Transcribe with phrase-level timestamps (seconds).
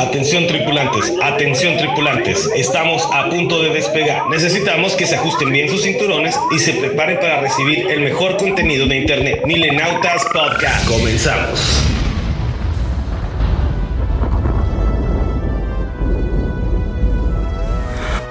[0.00, 4.30] Atención tripulantes, atención tripulantes, estamos a punto de despegar.
[4.30, 8.86] Necesitamos que se ajusten bien sus cinturones y se preparen para recibir el mejor contenido
[8.86, 9.42] de Internet.
[9.44, 10.88] Milenautas Podcast.
[10.88, 11.82] Comenzamos.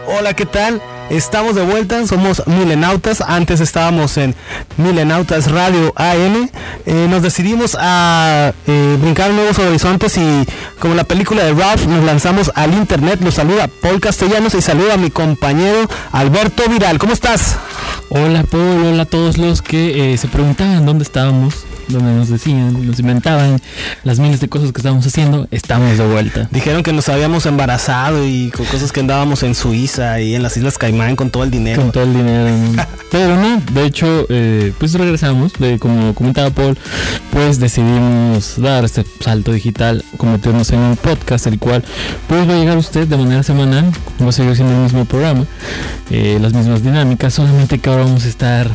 [0.08, 0.82] Hola, ¿qué tal?
[1.10, 4.36] Estamos de vuelta, somos Milenautas, antes estábamos en
[4.78, 6.50] Milenautas Radio AM,
[6.86, 10.46] eh, nos decidimos a eh, brincar nuevos horizontes y
[10.78, 14.94] como la película de Ralph nos lanzamos al internet, nos saluda Paul Castellanos y saluda
[14.94, 17.58] a mi compañero Alberto Viral, ¿cómo estás?
[18.10, 22.86] Hola Paul, hola a todos los que eh, se preguntaban dónde estábamos donde nos decían,
[22.86, 23.60] nos inventaban
[24.04, 26.48] las miles de cosas que estábamos haciendo, estamos de vuelta.
[26.52, 30.56] Dijeron que nos habíamos embarazado y con cosas que andábamos en Suiza y en las
[30.56, 31.82] Islas Caimán con todo el dinero.
[31.82, 32.50] Con todo el dinero.
[33.12, 36.78] Pero no, de hecho, eh, pues regresamos, como comentaba Paul,
[37.32, 41.84] pues decidimos dar este salto digital, convertirnos en un podcast, el cual
[42.28, 45.46] pues va a llegar usted de manera semanal, va a seguir siendo el mismo programa,
[46.12, 48.70] eh, las mismas dinámicas, solamente que ahora vamos a estar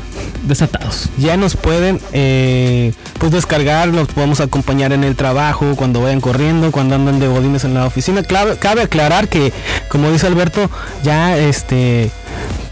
[0.47, 1.11] desatados.
[1.17, 6.73] Ya nos pueden eh, pues descargar, nos podemos acompañar en el trabajo, cuando vayan corriendo,
[6.73, 8.23] cuando andan de bodines en la oficina.
[8.25, 9.53] cabe aclarar que,
[9.89, 10.69] como dice Alberto,
[11.05, 12.11] ya este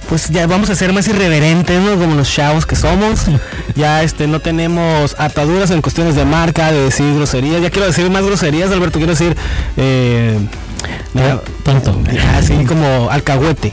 [0.09, 1.99] pues ya vamos a ser más irreverentes, ¿no?
[1.99, 3.21] Como los chavos que somos.
[3.75, 7.63] Ya este no tenemos ataduras en cuestiones de marca, de decir groserías.
[7.63, 9.35] Ya quiero decir más groserías, Alberto, quiero decir
[9.79, 10.39] eh,
[11.63, 11.97] tanto.
[12.37, 13.73] Así como alcahuete.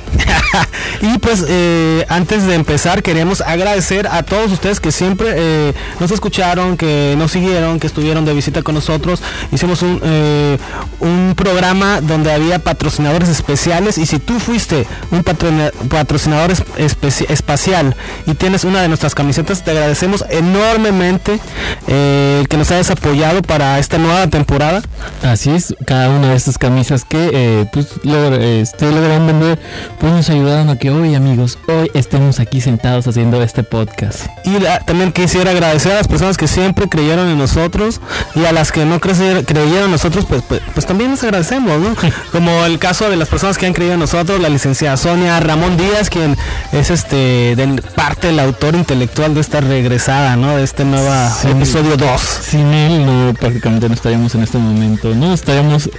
[1.02, 6.12] y pues eh, antes de empezar queremos agradecer a todos ustedes que siempre eh, nos
[6.12, 9.22] escucharon, que nos siguieron, que estuvieron de visita con nosotros.
[9.52, 10.58] Hicimos un, eh,
[11.00, 18.64] un programa donde había patrocinadores especiales y si tú fuiste un patrocinador espacial y tienes
[18.64, 21.40] una de nuestras camisetas, te agradecemos enormemente
[21.88, 24.82] que nos hayas apoyado para esta nueva temporada.
[25.24, 29.60] Así es, cada una de estas camisas que pues este, lograron vender,
[30.00, 34.26] pues nos ayudaron a que hoy amigos, hoy estemos aquí sentados haciendo este podcast.
[34.44, 38.02] Y también quisiera agradecer a las personas que siempre creyeron en nosotros
[38.36, 41.96] y a las que no creyeron en nosotros, pues, pues, pues, también les agradecemos, ¿no?
[42.32, 45.78] Como el caso de las personas que han creído en nosotros, la licenciada Sonia Ramón
[45.78, 46.36] Díaz, quien
[46.72, 50.58] es este de parte del autor intelectual de esta regresada, ¿no?
[50.58, 51.10] De este nuevo
[51.48, 52.22] episodio 2.
[52.22, 55.90] Sin él no, prácticamente no estaríamos en este momento, no estaríamos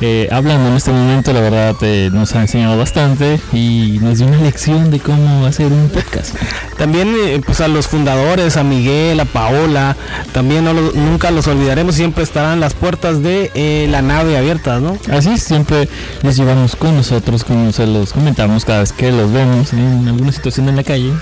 [0.00, 4.26] eh, hablando en este momento, la verdad eh, nos ha enseñado bastante y nos dio
[4.26, 6.36] una lección de cómo hacer un podcast.
[6.76, 9.96] También eh, pues a los fundadores, a Miguel, a Paola,
[10.32, 14.98] también nunca los olvidaremos, siempre estarán las puertas de eh, la nave abiertas, ¿no?
[15.10, 15.88] Así siempre
[16.22, 20.32] los llevamos con nosotros, como se los comentamos cada vez que los vemos en alguna
[20.32, 21.12] situación en la calle.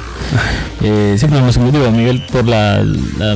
[1.17, 2.83] siempre nos digo, Miguel por la,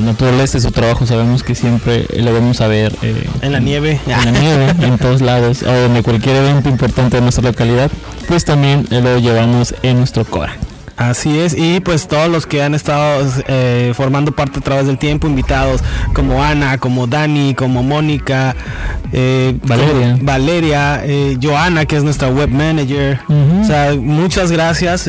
[0.01, 2.93] naturaleza de su trabajo sabemos que siempre lo vamos a ver
[3.41, 7.23] en la nieve, en la nieve, en todos lados, o en cualquier evento importante de
[7.23, 7.91] nuestra localidad,
[8.29, 10.57] pues también lo llevamos en nuestro Cora.
[10.97, 14.97] Así es, y pues todos los que han estado eh, formando parte a través del
[14.97, 15.83] tiempo, invitados
[16.15, 18.57] como Ana, como Dani, como Mónica,
[19.13, 23.21] eh, Valeria, Valeria eh, Joana, que es nuestra web manager.
[23.29, 25.07] O sea, muchas gracias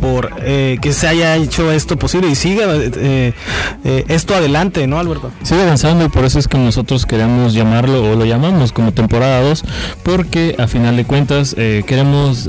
[0.00, 2.66] por que se haya hecho esto posible y siga
[3.84, 5.30] esto adelante, ¿no, Alberto?
[5.42, 9.40] Sigue avanzando y por eso es que nosotros queremos llamarlo o lo llamamos como temporada
[9.40, 9.64] 2,
[10.02, 12.48] porque a final de cuentas queremos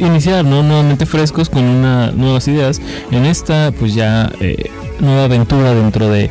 [0.00, 0.62] iniciar, ¿no?
[0.62, 2.80] nuevamente frescos con una, nuevas ideas
[3.10, 4.70] en esta pues ya eh,
[5.00, 6.30] nueva aventura dentro de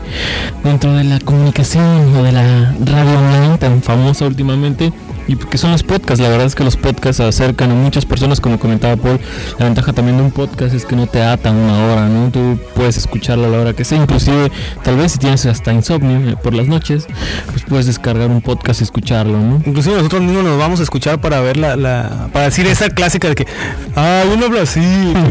[0.63, 4.93] dentro de la comunicación o de la radio online tan famosa últimamente
[5.29, 6.19] y que son los podcasts.
[6.19, 9.19] La verdad es que los podcasts acercan a muchas personas, como comentaba Paul.
[9.59, 12.31] La ventaja también de un podcast es que no te atan una hora, ¿no?
[12.31, 14.01] Tú puedes escucharlo a la hora que sea.
[14.01, 14.51] Inclusive,
[14.83, 17.05] tal vez si tienes hasta insomnio eh, por las noches,
[17.51, 19.61] pues puedes descargar un podcast y escucharlo, ¿no?
[19.65, 23.29] Inclusive nosotros mismos nos vamos a escuchar para ver la, la para decir esa clásica
[23.29, 23.47] de que,
[23.95, 24.81] ah, uno habla así,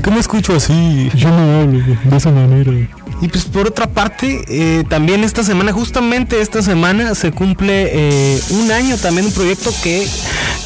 [0.04, 1.10] ¿cómo escucho así?
[1.16, 2.72] Yo no hablo de esa manera.
[3.20, 8.40] Y pues por otra parte, eh, también esta semana, justamente esta semana, se cumple eh,
[8.50, 10.06] un año también un proyecto que,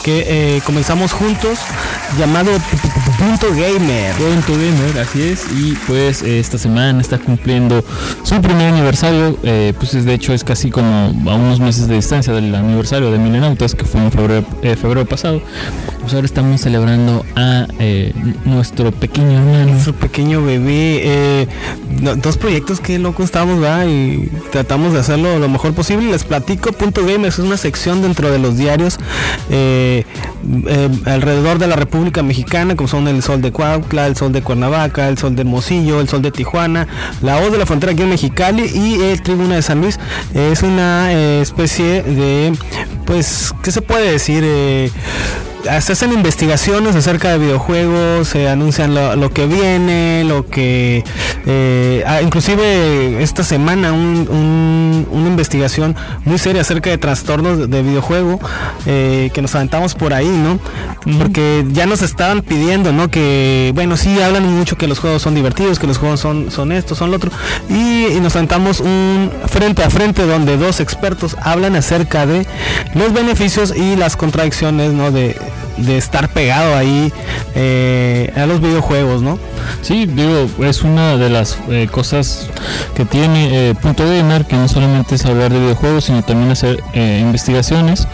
[0.02, 1.58] que eh, comenzamos juntos
[2.18, 2.50] llamado
[3.18, 4.14] Punto Gamer.
[4.14, 5.44] Punto Gamer, así es.
[5.52, 7.84] Y pues esta semana está cumpliendo
[8.22, 9.38] su primer aniversario.
[9.78, 13.18] pues es, de hecho es casi como a unos meses de distancia del aniversario de
[13.18, 15.40] Milenautas, que fue en febrero, febrero pasado.
[16.00, 17.66] Pues ahora estamos celebrando a
[18.44, 19.72] nuestro pequeño hermano.
[19.72, 21.46] Nuestro pequeño bebé.
[22.16, 23.86] dos proyectos que loco estamos, ¿verdad?
[23.86, 26.10] Y tratamos de hacerlo lo mejor posible.
[26.10, 28.98] Les platico, Punto Game es una sección dentro de los diarios
[29.50, 34.32] eh, eh, alrededor de la República Mexicana, como son el Sol de Cuautla, el Sol
[34.32, 36.88] de Cuernavaca, el Sol de Hermosillo, el Sol de Tijuana,
[37.20, 39.98] la Voz de la Frontera aquí en Mexicali y el Tribuna de San Luis.
[40.34, 42.52] Es una eh, especie de
[43.04, 44.44] pues, ¿qué se puede decir?
[45.62, 51.04] Se hacen investigaciones acerca de videojuegos, se anuncian lo, que viene, lo que...
[51.46, 58.40] Eh, ah, inclusive esta semana una investigación muy seria acerca de trastornos de videojuego
[58.86, 60.58] eh, que nos aventamos por ahí, ¿no?
[61.18, 63.08] Porque ya nos estaban pidiendo, ¿no?
[63.08, 66.72] Que, bueno, sí, hablan mucho que los juegos son divertidos, que los juegos son, son
[66.72, 67.30] esto, son lo otro.
[67.68, 72.46] Y, y nos aventamos un frente a frente donde dos expertos hablan acerca de
[72.94, 75.10] los beneficios y las contradicciones, ¿no?
[75.10, 75.36] De,
[75.76, 77.12] de estar pegado ahí
[77.54, 79.38] eh, a los videojuegos, ¿no?
[79.80, 82.48] Sí, digo, es una de las eh, cosas
[82.94, 86.82] que tiene eh, Punto Gamer, que no solamente es hablar de videojuegos, sino también hacer
[86.94, 88.06] investigaciones,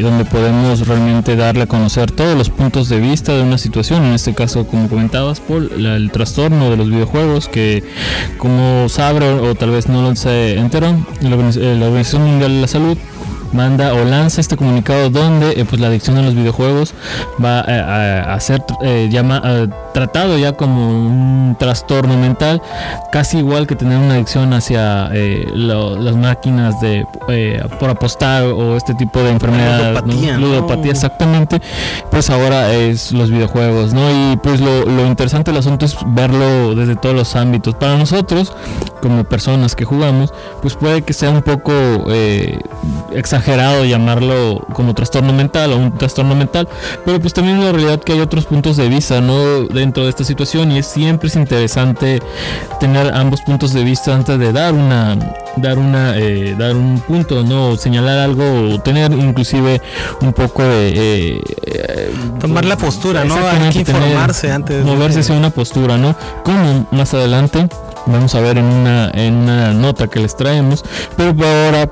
[0.00, 4.14] donde podemos realmente darle a conocer todos los puntos de vista de una situación, en
[4.14, 7.84] este caso, como comentabas, por el trastorno de los videojuegos, que
[8.38, 12.98] como sabe o tal vez no lo se enteró, la Organización Mundial de la Salud
[13.52, 16.94] manda o lanza este comunicado donde eh, pues la adicción a los videojuegos
[17.42, 19.42] va a, ser eh, llama,
[19.92, 22.62] tratado ya como un trastorno mental,
[23.12, 27.06] casi igual que tener una adicción hacia eh, las máquinas de
[27.78, 30.04] por apostar o este tipo de enfermedad,
[30.38, 31.60] ludopatía, exactamente,
[32.10, 34.10] pues ahora es los videojuegos, ¿no?
[34.10, 37.74] Y pues lo, lo interesante del asunto es verlo desde todos los ámbitos.
[37.74, 38.52] Para nosotros,
[39.00, 40.32] como personas que jugamos,
[40.62, 41.70] pues puede que sea un poco
[43.12, 46.68] exagerado exagerado llamarlo como trastorno mental o un trastorno mental,
[47.04, 49.64] pero pues también la realidad que hay otros puntos de vista, ¿no?
[49.64, 52.20] Dentro de esta situación y es siempre es interesante
[52.78, 55.16] tener ambos puntos de vista antes de dar una
[55.56, 57.76] dar una eh, dar un punto, ¿no?
[57.76, 59.80] Señalar algo o tener inclusive
[60.20, 63.34] un poco de eh, tomar la postura, ¿no?
[63.34, 66.14] Hay que informarse antes de moverse hacia una postura, ¿no?
[66.44, 67.68] Como más adelante
[68.06, 70.84] vamos a ver en una en una nota que les traemos,
[71.16, 71.90] pero por ahora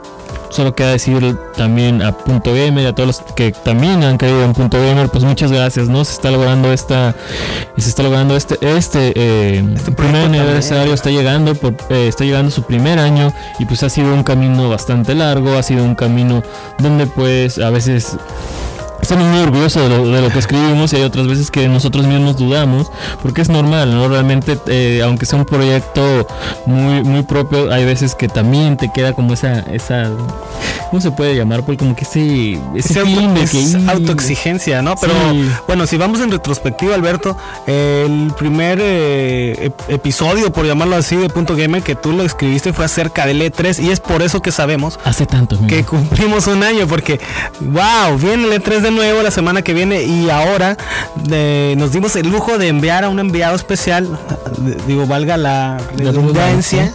[0.51, 4.43] solo queda decir también a Punto Gamer y a todos los que también han caído
[4.45, 6.05] en Punto Gamer, pues muchas gracias, ¿no?
[6.05, 7.15] Se está logrando esta,
[7.77, 12.51] se está logrando este, este, eh, este primer aniversario está llegando, por, eh, está llegando
[12.51, 16.43] su primer año y pues ha sido un camino bastante largo, ha sido un camino
[16.79, 18.17] donde pues a veces
[19.11, 22.91] estamos muy orgullosos de lo, que escribimos y hay otras veces que nosotros mismos dudamos,
[23.23, 24.07] porque es normal, ¿no?
[24.07, 26.27] Realmente, eh, aunque sea un proyecto
[26.67, 30.11] muy, muy propio, hay veces que también te queda como esa, esa
[30.91, 31.63] ¿cómo se puede llamar?
[31.65, 33.01] Pues como que ese, ese,
[33.89, 34.95] autoexigencia, ¿no?
[35.01, 35.15] Pero
[35.67, 37.35] bueno, si vamos en retrospectiva, Alberto,
[37.67, 42.85] el primer eh, episodio, por llamarlo así, de Punto Gamer que tú lo escribiste fue
[42.85, 46.87] acerca del E3 y es por eso que sabemos hace tanto que cumplimos un año,
[46.87, 47.21] porque
[47.61, 50.77] wow, viene el E3 de nuevo la semana que viene y ahora
[51.77, 54.09] nos dimos el lujo de enviar a un enviado especial,
[54.87, 56.93] digo, valga la redundancia.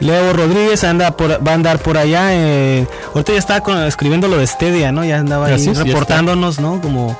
[0.00, 2.28] Leo Rodríguez anda por, va a andar por allá.
[2.32, 5.04] Eh, ahorita ya estaba escribiendo lo de Estedia, ¿no?
[5.04, 6.80] Ya andaba ahí reportándonos, ¿no?
[6.80, 7.16] Como,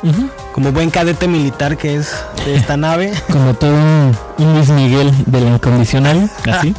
[0.52, 2.12] como buen cadete militar que es
[2.44, 3.12] de esta nave.
[3.32, 3.76] Como todo
[4.38, 6.74] Luis Miguel del incondicional, así.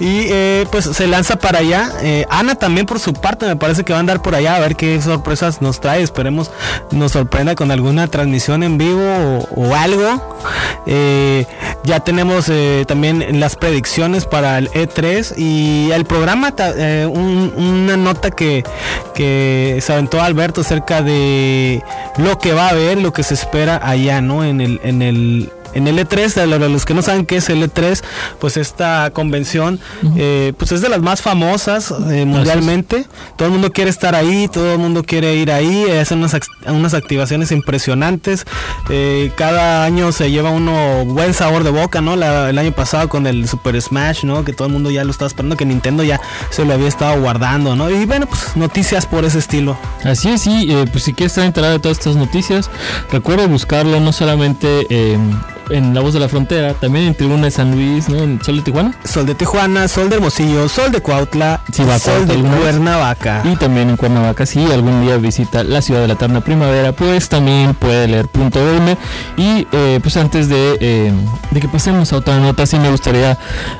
[0.00, 1.92] y eh, pues se lanza para allá.
[2.02, 4.60] Eh, Ana también por su parte me parece que va a andar por allá a
[4.60, 6.02] ver qué sorpresas nos trae.
[6.02, 6.50] Esperemos
[6.90, 10.36] nos sorprenda con alguna transmisión en vivo o, algo.
[10.86, 11.46] Eh,
[11.84, 12.50] ya tenemos
[12.86, 16.52] también las predicciones para el E3 y el programa,
[17.08, 18.64] una nota que,
[19.14, 21.82] que se aventó Alberto acerca de
[22.16, 24.44] lo que va a haber lo que se espera allá, ¿no?
[24.44, 27.62] En el, en el, en el E3, a los que no saben qué es el
[27.62, 28.02] E3,
[28.40, 29.78] pues esta convención,
[30.16, 33.06] eh, pues es de las más famosas eh, mundialmente.
[33.36, 36.94] Todo el mundo quiere estar ahí, todo el mundo quiere ir ahí, hacen unas, unas
[36.94, 38.44] activaciones impresionantes.
[38.90, 42.14] Eh, cada año se lleva uno buen sabor de boca, ¿no?
[42.14, 44.44] el año pasado con el Super Smash, ¿no?
[44.44, 46.20] Que todo el mundo ya lo estaba esperando, que Nintendo ya
[46.50, 47.90] se lo había estado guardando, ¿no?
[47.90, 49.78] Y bueno, pues noticias por ese estilo.
[50.04, 52.70] Así es, sí, pues si quieres estar enterado de todas estas noticias,
[53.10, 54.86] recuerda buscarlo no solamente
[55.70, 58.18] en La Voz de la Frontera, también en Tribuna de San Luis, ¿no?
[58.18, 58.94] En Sol de Tijuana.
[59.04, 63.42] Sol de Tijuana, Sol de Hermosillo, Sol de Cuautla, Sol de Cuernavaca.
[63.44, 67.28] Y también en Cuernavaca, si algún día visita la ciudad de la eterna primavera, pues
[67.28, 68.96] también puede leer punto .m.
[69.36, 71.12] Y eh, pues antes eh,
[71.50, 73.38] de, que pasemos a otra nota, sí me gustaría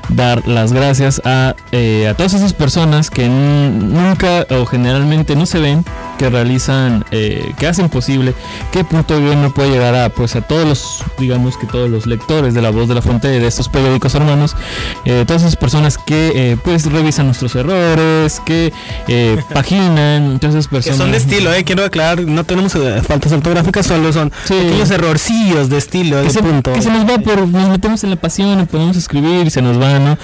[0.08, 5.58] dar las gracias a, eh, a todas esas personas que nunca o generalmente no se
[5.58, 5.84] ven
[6.18, 8.34] que realizan, eh, que hacen posible
[8.72, 12.52] que Punto Gamer pueda llegar a, pues, a todos los, digamos que todos los lectores
[12.54, 14.56] de La Voz de la Frontera y de estos periódicos hermanos,
[15.04, 18.72] eh, todas esas personas que, eh, pues, revisan nuestros errores, que
[19.08, 20.98] eh, paginan, todas esas Que personas.
[20.98, 24.54] son de estilo, eh, quiero aclarar, no tenemos eh, faltas ortográficas, solo son Sí.
[24.54, 26.72] pequeños errorcillos de estilo, que de se, punto.
[26.72, 29.80] que se nos va por, nos metemos en la pasión, podemos escribir y se nos
[29.80, 30.18] va, ¿no?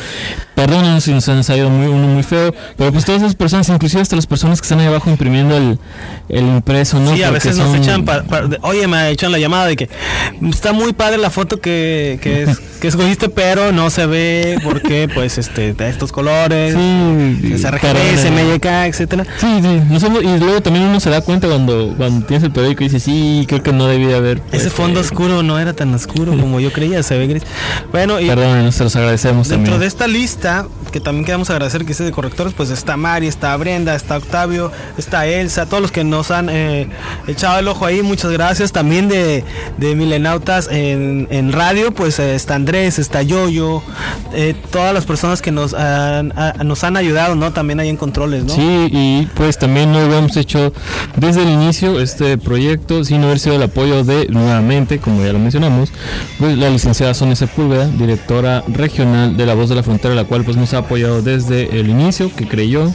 [0.55, 4.03] Perdónenos si nos han salido muy, uno muy feo, pero pues todas esas personas, inclusive
[4.03, 5.79] hasta las personas que están ahí abajo imprimiendo el,
[6.29, 7.15] el impreso, ¿no?
[7.15, 9.77] Sí, a veces nos son- echan, pa- pa- de- oye, me echan la llamada de
[9.77, 9.89] que
[10.51, 15.09] está muy padre la foto que, que, es- que escogiste, pero no se ve porque,
[15.13, 18.21] pues, este, de estos colores, Sí, es RGB, perdónenos.
[18.21, 19.25] SMYK, etcétera.
[19.39, 22.83] Sí, sí, nosotros- y luego también uno se da cuenta cuando, cuando tienes el periódico
[22.85, 24.41] y dices, sí, creo que no debía haber.
[24.41, 27.43] pues, Ese fondo eh, oscuro no era tan oscuro como yo creía, se ve gris.
[27.93, 29.81] Bueno, y Perdón, se los agradecemos dentro también.
[29.81, 33.57] de esta lista, que también queremos agradecer que esté de correctores, pues está Mari, está
[33.57, 36.87] Brenda, está Octavio, está Elsa, todos los que nos han eh,
[37.27, 38.71] echado el ojo ahí, muchas gracias.
[38.71, 39.43] También de,
[39.77, 43.83] de Milenautas en, en radio, pues eh, está Andrés, está Yoyo,
[44.33, 47.53] eh, todas las personas que nos han, nos han ayudado, ¿no?
[47.53, 48.55] También ahí en controles, ¿no?
[48.55, 50.73] Sí, y pues también no hemos hecho
[51.17, 55.41] desde el inicio este proyecto sin haber sido el apoyo de, nuevamente, como ya lo
[55.41, 55.93] mencionamos,
[56.39, 60.45] pues la licenciada Sonia Sepúlveda, directora regional de La Voz de la Frontera, la cual
[60.45, 62.93] pues nos ha apoyado desde el inicio, que creyó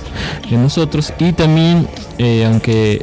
[0.49, 1.85] en nosotros, y también,
[2.17, 2.45] eh,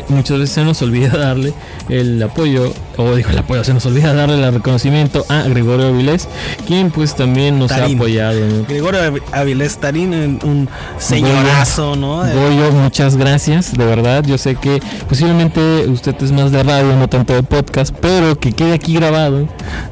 [0.08, 1.52] muchas veces se nos olvida darle
[1.88, 6.28] el apoyo, o digo el apoyo, se nos olvida darle el reconocimiento a Gregorio Vilés,
[6.66, 7.96] quien pues también nos Tarín.
[7.96, 8.40] ha apoyado.
[8.46, 8.64] ¿no?
[8.66, 10.68] Gregorio Avi- Avilés Tarín, un-
[10.98, 12.26] señorazo, ¿no?
[12.26, 14.24] Eh, Goyo, muchas gracias, de verdad.
[14.26, 18.52] Yo sé que posiblemente usted es más de radio, no tanto de podcast, pero que
[18.52, 19.48] quede aquí grabado.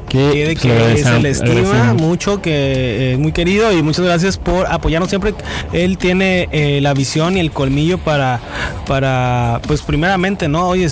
[0.09, 3.71] Que, que, de pues, que le se agradecemos- le estima mucho, que es muy querido
[3.73, 5.33] y muchas gracias por apoyarnos siempre.
[5.73, 8.39] Él tiene eh, la visión y el colmillo para,
[8.87, 10.67] para, pues primeramente, ¿no?
[10.67, 10.87] Oye,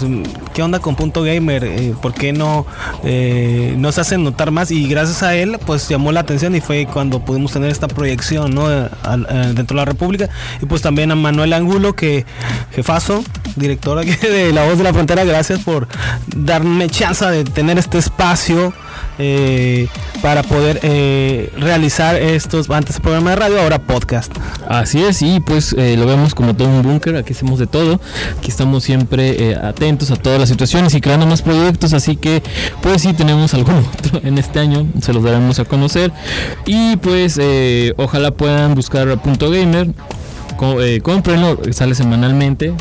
[0.53, 1.63] ¿qué onda con Punto Gamer?
[1.63, 2.65] Eh, ¿Por qué no
[3.03, 4.71] eh, nos hacen notar más?
[4.71, 8.53] Y gracias a él, pues llamó la atención y fue cuando pudimos tener esta proyección,
[8.53, 8.71] ¿no?
[8.71, 8.89] Eh,
[9.29, 10.29] eh, dentro de la República.
[10.61, 12.25] Y pues también a Manuel Angulo, que
[12.71, 13.23] jefazo,
[13.55, 15.87] director aquí de La Voz de la Frontera, gracias por
[16.35, 18.73] darme chance de tener este espacio
[20.21, 20.79] para poder
[21.57, 24.31] realizar estos antes programa de radio, ahora podcast.
[24.67, 27.99] Así es, y pues lo vemos como todo un búnker, aquí hacemos de todo,
[28.39, 32.41] aquí estamos siempre eh, atentos a todas las situaciones y creando más proyectos, así que
[32.81, 36.11] pues sí tenemos algún otro en este año, se los daremos a conocer.
[36.65, 39.89] Y pues eh, ojalá puedan buscar a Punto Gamer,
[40.57, 41.01] co- eh,
[41.71, 42.73] sale semanalmente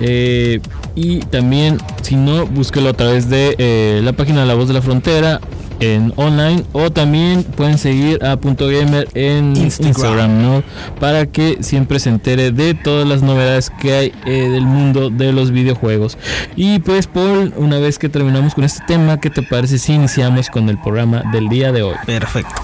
[0.00, 0.60] eh,
[0.94, 4.82] y también si no, búsquelo a través de la página de La Voz de la
[4.82, 5.40] Frontera
[5.84, 9.88] en online o también pueden seguir a Punto Gamer en Instagram.
[9.88, 10.62] Instagram, ¿no?
[11.00, 15.32] Para que siempre se entere de todas las novedades que hay eh, del mundo de
[15.32, 16.18] los videojuegos.
[16.56, 20.48] Y pues Paul, una vez que terminamos con este tema, ¿qué te parece si iniciamos
[20.50, 21.94] con el programa del día de hoy?
[22.06, 22.54] Perfecto.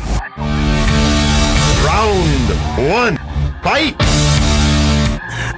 [1.84, 3.18] Round one.
[3.62, 4.39] Fight.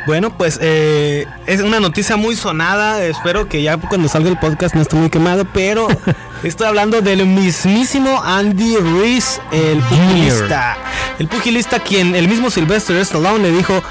[0.07, 3.05] Bueno, pues eh, es una noticia muy sonada.
[3.05, 5.87] Espero que ya cuando salga el podcast no esté muy quemado, pero
[6.43, 10.77] estoy hablando del mismísimo Andy Ruiz, el pugilista.
[11.19, 13.83] El pugilista quien el mismo Sylvester Stallone le dijo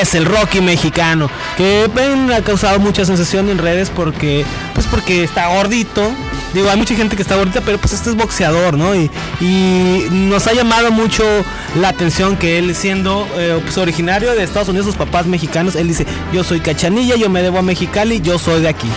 [0.00, 1.90] es el Rocky mexicano, que
[2.34, 4.44] ha causado mucha sensación en redes porque
[4.74, 6.12] pues porque está gordito.
[6.54, 8.94] Digo, hay mucha gente que está gordita, pero pues este es boxeador, ¿no?
[8.94, 9.10] Y,
[9.40, 11.24] y nos ha llamado mucho
[11.80, 15.88] la atención que él siendo eh, pues, originario de Estados Unidos, sus papás mexicanos, él
[15.88, 18.88] dice, yo soy cachanilla, yo me debo a Mexicali, yo soy de aquí.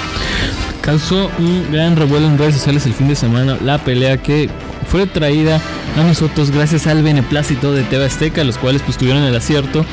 [0.82, 4.50] Causó un gran revuelo en redes sociales el fin de semana la pelea que
[4.90, 5.62] fue traída
[5.98, 9.86] a nosotros gracias al beneplácito de TV Azteca, los cuales pues tuvieron el acierto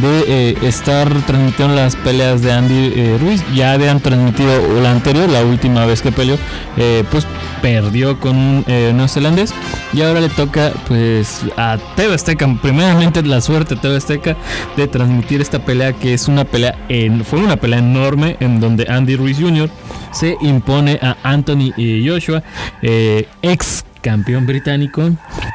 [0.00, 3.42] de eh, estar transmitiendo las peleas de Andy eh, Ruiz.
[3.54, 6.36] Ya habían transmitido la anterior, la última vez que peleó,
[6.76, 7.26] eh, pues
[7.62, 9.54] perdió con un neozelandés
[9.94, 14.36] y ahora le toca pues a TV Azteca, primeramente la suerte TV Azteca
[14.76, 16.76] de transmitir esta pelea que es una pelea
[17.24, 19.70] fue una pelea enorme en donde Andy Ruiz Jr.
[20.12, 21.72] se impone a Anthony
[22.04, 22.42] Joshua,
[22.82, 25.10] ex campeón británico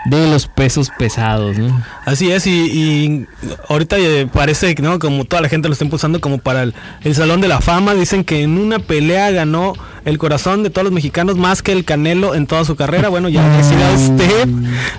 [0.05, 1.81] de los pesos pesados, ¿no?
[2.03, 3.27] Así es, y,
[3.69, 7.15] ahorita eh, parece que no, como toda la gente lo está impulsando como para el
[7.15, 7.93] Salón de la Fama.
[7.93, 9.73] Dicen que en una pelea ganó
[10.05, 13.09] el corazón de todos los mexicanos más que el Canelo en toda su carrera.
[13.09, 14.47] Bueno, ya decida usted,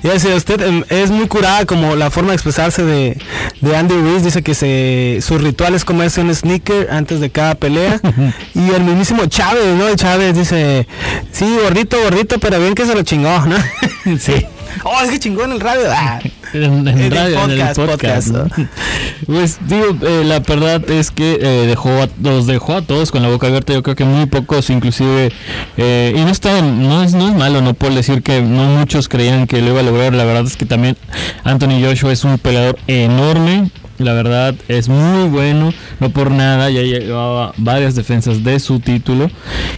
[0.02, 3.18] ya decida usted, em, es muy curada como la forma de expresarse de,
[3.60, 4.22] de Andy Ruiz.
[4.22, 8.00] Dice que se, su ritual es comerse un sneaker antes de cada pelea.
[8.54, 9.88] y el mismísimo Chávez, ¿no?
[9.88, 10.86] El Chávez dice,
[11.32, 13.56] sí, gordito, gordito, pero bien que se lo chingó, ¿no?
[14.18, 14.46] Sí.
[14.84, 15.82] Oh, es que chingó en el radio.
[15.90, 16.20] Ah.
[16.52, 18.28] En, en En el radio, en el podcast, podcast.
[18.32, 18.58] podcast.
[18.58, 18.68] ¿no?
[19.26, 23.22] Pues digo, eh, la verdad es que eh, dejó a- los dejó a todos con
[23.22, 23.72] la boca abierta.
[23.72, 25.30] Yo creo que muy pocos, inclusive,
[25.76, 29.08] eh, y no está, no es, no es malo, no puedo decir que no muchos
[29.08, 30.12] creían que lo iba a lograr.
[30.14, 30.96] La verdad es que también
[31.44, 33.70] Anthony Joshua es un peleador enorme.
[34.00, 39.30] La verdad es muy bueno, no por nada, ya llevaba varias defensas de su título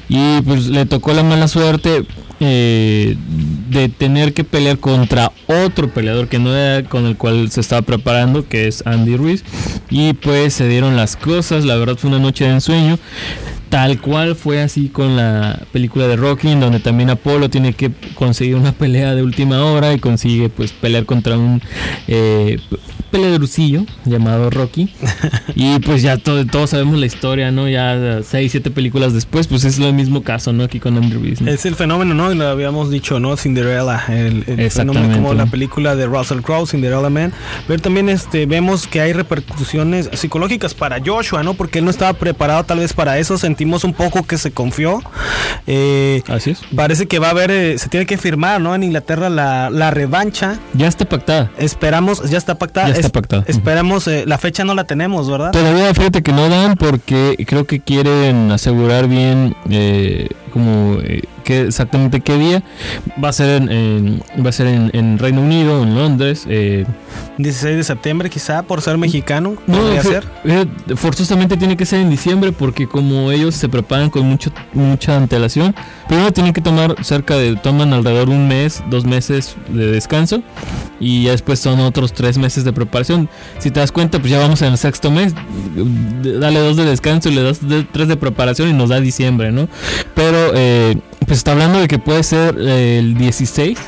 [0.09, 2.05] y pues le tocó la mala suerte
[2.39, 3.17] eh,
[3.69, 7.83] de tener que pelear contra otro peleador que no era con el cual se estaba
[7.83, 9.45] preparando, que es Andy Ruiz.
[9.91, 12.99] Y pues se dieron las cosas, la verdad fue una noche de ensueño.
[13.69, 17.91] Tal cual fue así con la película de Rocky, en donde también Apolo tiene que
[18.15, 21.63] conseguir una pelea de última hora y consigue pues pelear contra un
[22.09, 22.59] eh,
[23.13, 24.93] peleadorcillo llamado Rocky.
[25.55, 27.69] y pues ya todo- todos sabemos la historia, ¿no?
[27.69, 30.65] Ya seis, siete películas después, pues es el mismo caso, ¿no?
[30.65, 31.41] Aquí con Ruiz.
[31.41, 31.51] ¿no?
[31.51, 32.33] Es el fenómeno, ¿no?
[32.33, 33.37] Y lo habíamos dicho, ¿no?
[33.37, 37.33] Cinderella, el, el fenómeno como la película de Russell Crowe, Cinderella Man.
[37.69, 41.55] Pero también este, vemos que hay repercusiones psicológicas para Joshua, ¿no?
[41.55, 43.37] Porque él no estaba preparado tal vez para eso.
[43.39, 45.03] Sentimos un poco que se confió.
[45.67, 46.61] Eh, Así es.
[46.75, 48.75] parece que va a haber, eh, se tiene que firmar, ¿no?
[48.75, 50.59] En Inglaterra la, la revancha.
[50.75, 51.51] Ya está pactada.
[51.59, 52.89] Esperamos, ya está pactada.
[52.89, 53.45] Ya está Es- pactada.
[53.47, 55.51] Esperamos, eh, la fecha no la tenemos, ¿verdad?
[55.53, 61.63] Todavía fíjate que no dan porque creo que quieren asegurar bien eh, como eh, qué,
[61.63, 62.63] exactamente qué día
[63.23, 66.85] va a ser en, en- va a ser en, en Reino Unido en Londres eh,
[67.39, 69.57] 16 de septiembre quizá, por ser mexicano.
[69.67, 70.25] no podría ser.
[70.45, 75.17] fíjate, forzosamente tiene que ser en diciembre porque como ellos se preparan con mucho mucha
[75.17, 75.75] antelación
[76.07, 80.43] primero tienen que tomar cerca de toman alrededor un mes dos meses de descanso
[81.01, 82.92] y ya después son otros tres meses de preparación
[83.59, 85.35] si te das cuenta pues ya vamos en el sexto mes
[86.23, 87.61] dale dos de descanso y le das
[87.93, 89.69] tres de preparación y nos da diciembre no
[90.15, 90.97] pero eh,
[91.27, 93.79] pues está hablando de que puede ser eh, el 16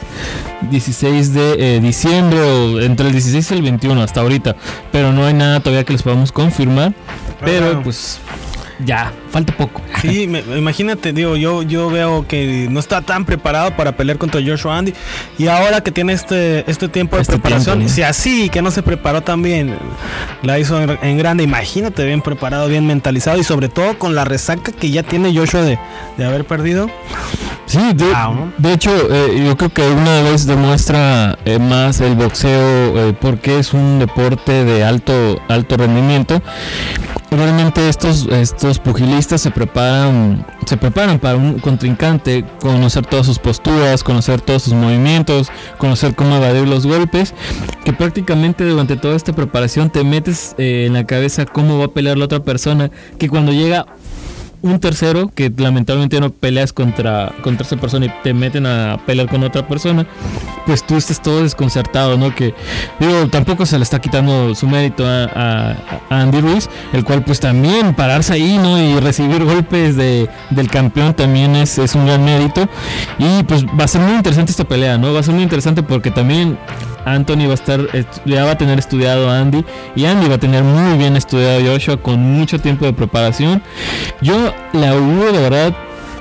[0.71, 4.57] 16 de eh, diciembre o entre el 16 y el 21 hasta ahorita.
[4.93, 6.95] Pero no hay nada todavía que les podamos confirmar.
[7.45, 7.83] Pero Ajá.
[7.83, 8.19] pues
[8.85, 13.71] ya falta poco Sí, me- imagínate, digo, yo, yo veo que no está tan preparado
[13.77, 14.93] para pelear contra Joshua Andy.
[15.39, 17.95] Y ahora que tiene este, este tiempo de Este preparación, tiempo, ¿no?
[17.95, 19.77] si así que no se preparó tan bien,
[20.43, 24.25] la hizo en, en grande, imagínate, bien preparado, bien mentalizado y sobre todo con la
[24.25, 25.79] resaca que ya tiene Joshua de,
[26.19, 26.91] de haber perdido.
[27.67, 28.53] Sí, de, ¿no?
[28.59, 33.59] de hecho, eh, yo creo que una vez demuestra eh, más el boxeo eh, porque
[33.59, 36.43] es un deporte de alto alto rendimiento.
[37.31, 44.05] Realmente estos estos pugilistas se preparan se preparan para un contrincante, conocer todas sus posturas,
[44.05, 47.35] conocer todos sus movimientos, conocer cómo evadir los golpes,
[47.85, 51.89] que prácticamente durante toda esta preparación te metes eh, en la cabeza cómo va a
[51.89, 53.87] pelear la otra persona, que cuando llega
[54.65, 59.29] un tercero que lamentablemente no peleas contra, contra esa persona y te meten a pelear
[59.29, 60.07] con otra persona,
[60.65, 62.35] pues tú estás todo desconcertado, ¿no?
[62.35, 62.55] Que
[62.99, 65.77] digo, tampoco se le está quitando su mérito a,
[66.09, 68.79] Andy Ruiz, el cual pues también pararse ahí, ¿no?
[68.79, 72.67] Y recibir golpes de, del campeón también es, es un gran mérito.
[73.19, 75.13] Y pues va a ser muy interesante esta pelea, ¿no?
[75.13, 76.57] Va a ser muy interesante porque también
[77.05, 79.65] Anthony va a estar, est- ya va a tener estudiado a Andy
[79.97, 83.63] y Andy va a tener muy bien estudiado a Joshua con mucho tiempo de preparación.
[84.21, 85.75] Yo le auguro de verdad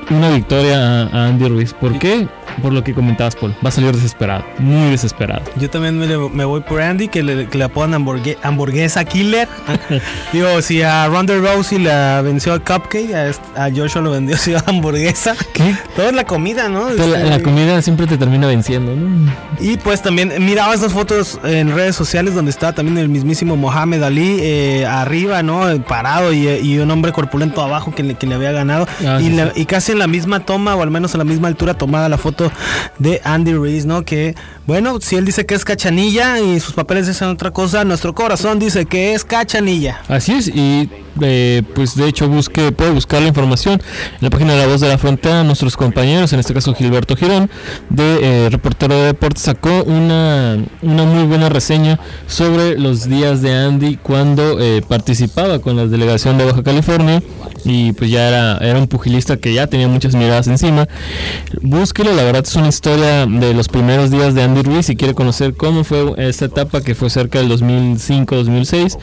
[0.10, 1.74] una victoria a, a Andy Ruiz.
[1.74, 2.28] ¿Por qué?
[2.62, 3.56] Por lo que comentabas, Paul.
[3.66, 5.42] Va a salir desesperado, muy desesperado.
[5.60, 9.48] Yo también me, me voy por Andy, que le, que le apodan hamburgue- hamburguesa killer.
[10.34, 14.70] Digo, si a Ronda Rousey la venció a Cupcake, a, a Joshua lo vendió a
[14.70, 15.36] hamburguesa.
[15.54, 15.76] ¿Qué?
[15.96, 16.90] Todo es la comida, ¿no?
[16.90, 19.32] La, la Este, comida siempre te termina venciendo, ¿no?
[19.60, 24.04] Y pues también miraba estas fotos en redes sociales donde estaba también el mismísimo Mohamed
[24.04, 25.64] Ali eh, arriba, ¿no?
[25.88, 28.88] Parado y, y un hombre corpulento abajo que le, que le había ganado.
[29.06, 29.62] Ah, y, sí, la- sí.
[29.62, 32.18] y casi en la misma toma, o al menos a la misma altura, tomada la
[32.18, 32.33] foto
[33.00, 34.06] de Andy Ruiz, ¿no?
[34.06, 38.13] Que, bueno, si él dice que es cachanilla y sus papeles dicen otra cosa, nuestro
[38.13, 40.02] corazón dice que es cachanilla.
[40.08, 40.89] Así es, y
[41.22, 44.82] eh, pues de hecho busque, puede buscar la información en la página de La Voz
[44.82, 45.43] de la Frontera.
[45.43, 47.50] Nuestros compañeros, en este caso Gilberto Girón,
[47.89, 53.54] de eh, reportero de deportes, sacó una, una muy buena reseña sobre los días de
[53.54, 57.22] Andy cuando eh, participaba con la delegación de Baja California
[57.65, 60.88] y pues ya era, era un pugilista que ya tenía muchas miradas encima.
[61.62, 65.14] Búsquelo, la verdad es una historia de los primeros días de Andy Ruiz si quiere
[65.14, 68.98] conocer cómo fue esta etapa que fue cerca del 2005-2006.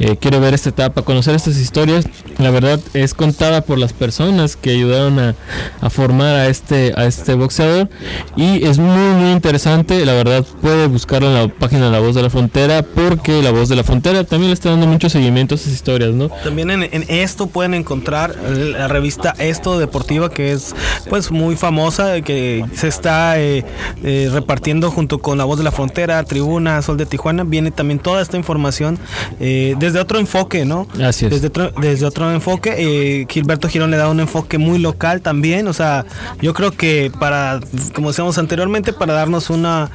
[0.00, 2.06] Eh, quiere ver esta etapa, conocer estas historias.
[2.38, 5.34] La verdad es contada por las personas que ayudaron a,
[5.80, 7.88] a formar a este, a este boxeador
[8.36, 10.04] y es muy muy interesante.
[10.04, 13.68] La verdad puede buscarlo en la página La Voz de la Frontera porque La Voz
[13.68, 16.28] de la Frontera también le está dando mucho seguimiento a esas historias, ¿no?
[16.44, 20.74] También en, en esto pueden encontrar la revista Esto Deportiva, que es
[21.08, 23.64] pues muy famosa, que se está eh,
[24.02, 27.98] eh, repartiendo junto con La Voz de la Frontera, Tribuna, Sol de Tijuana, viene también
[27.98, 28.98] toda esta información
[29.40, 30.86] eh, desde otro enfoque, ¿no?
[31.02, 31.32] Así es.
[31.32, 32.74] Desde otro, desde otro enfoque.
[32.76, 35.68] eh, Gilberto Girón le da un enfoque muy local también.
[35.68, 36.04] O sea,
[36.40, 37.60] yo creo que para,
[37.94, 39.90] como decíamos anteriormente, para darnos una,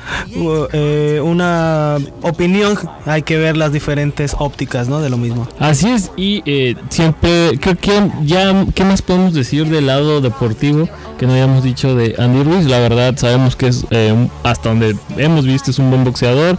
[1.23, 4.99] una opinión, hay que ver las diferentes ópticas, ¿no?
[5.01, 5.47] De lo mismo.
[5.60, 10.88] Así es, y eh, siempre, creo que ya, ¿qué más podemos decir del lado deportivo
[11.17, 12.57] que no hayamos dicho de Andy Ruiz?
[12.65, 16.58] La verdad, sabemos que es, eh, hasta donde hemos visto, es un buen boxeador.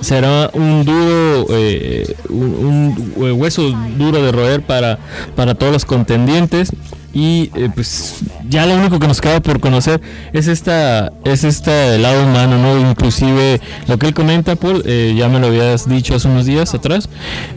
[0.00, 4.98] Será un duro, eh, un, un hueso duro de roer para,
[5.34, 6.72] para todos los contendientes.
[7.18, 8.16] Y eh, pues
[8.50, 10.02] ya lo único que nos queda por conocer
[10.34, 12.78] es esta es este lado humano, ¿no?
[12.90, 16.74] Inclusive lo que él comenta, Paul, eh, ya me lo habías dicho hace unos días
[16.74, 17.08] atrás,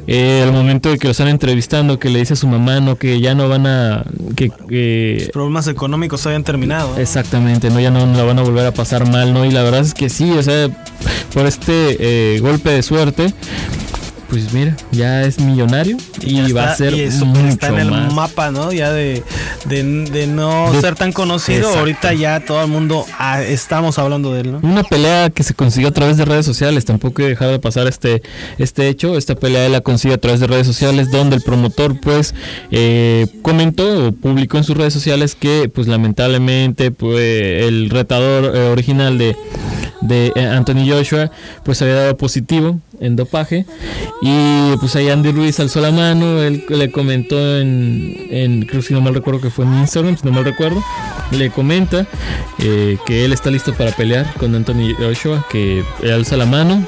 [0.08, 2.96] eh, el momento de que lo están entrevistando, que le dice a su mamá, ¿no?
[2.96, 4.06] Que ya no van a...
[4.38, 6.94] que, que- Los problemas económicos habían terminado.
[6.96, 7.02] ¿no?
[7.02, 9.44] Exactamente, no ya no la van a volver a pasar mal, ¿no?
[9.44, 10.70] Y la verdad es que sí, o sea,
[11.34, 13.34] por este eh, golpe de suerte,
[14.30, 17.92] pues mira, ya es millonario y, va a ser y eso mucho está en el
[17.92, 18.14] más.
[18.14, 18.72] mapa, ¿no?
[18.72, 19.24] Ya de,
[19.66, 21.80] de, de no De- ser tan conocido, Exacto.
[21.80, 24.60] ahorita ya todo el mundo ah, estamos hablando de él, ¿no?
[24.62, 27.88] Una pelea que se consiguió a través de redes sociales, tampoco he dejado de pasar
[27.88, 28.22] este,
[28.60, 29.18] este hecho.
[29.18, 32.36] Esta pelea él la consigue a través de redes sociales, donde el promotor pues
[32.72, 38.70] eh, comentó o publicó en sus redes sociales que pues lamentablemente pues, el retador eh,
[38.70, 39.36] original de,
[40.02, 41.32] de eh, Anthony Joshua
[41.64, 43.66] pues había dado positivo en dopaje
[44.22, 48.94] y pues ahí Andy Ruiz alzó la mano, él le comentó en, en creo si
[48.94, 50.84] no mal recuerdo que fue en Instagram, si no mal recuerdo,
[51.32, 52.06] le comenta
[52.60, 56.86] eh, que él está listo para pelear con Anthony Joshua, que alza la mano.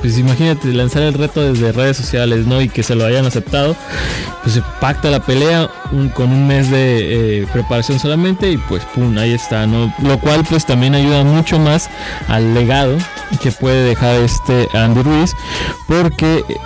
[0.00, 2.60] Pues imagínate lanzar el reto desde redes sociales, ¿no?
[2.60, 3.74] Y que se lo hayan aceptado.
[4.42, 8.84] Pues se pacta la pelea un- con un mes de eh, preparación solamente y pues
[8.94, 9.92] pum, ahí está, ¿no?
[10.02, 11.90] Lo cual pues también ayuda mucho más
[12.28, 12.96] al legado
[13.42, 15.32] que puede dejar este Andy Ruiz
[15.86, 16.56] porque eh,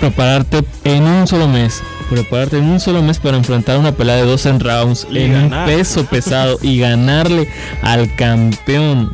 [0.00, 4.22] prepararte en un solo mes prepararte en un solo mes para enfrentar una pelea de
[4.22, 5.68] 12 rounds Y en ganar.
[5.68, 7.50] un peso pesado y ganarle
[7.82, 9.12] al campeón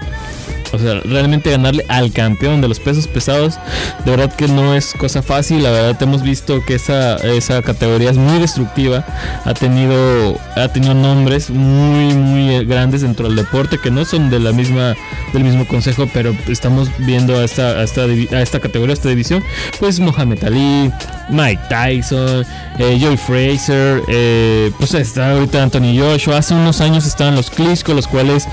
[0.74, 3.58] o sea, realmente ganarle al campeón de los pesos pesados,
[4.04, 5.62] de verdad que no es cosa fácil.
[5.62, 9.04] La verdad hemos visto que esa, esa categoría es muy destructiva.
[9.44, 14.40] Ha tenido, ha tenido nombres muy, muy grandes dentro del deporte que no son de
[14.40, 14.94] la misma,
[15.32, 19.08] del mismo consejo, pero estamos viendo a esta, a esta, a esta categoría, a esta
[19.08, 19.42] división.
[19.78, 20.90] Pues Mohamed Ali,
[21.30, 22.44] Mike Tyson,
[22.78, 26.38] eh, Joey Fraser, eh, pues está ahorita Anthony Joshua.
[26.38, 28.46] Hace unos años estaban los Klitschko, los cuales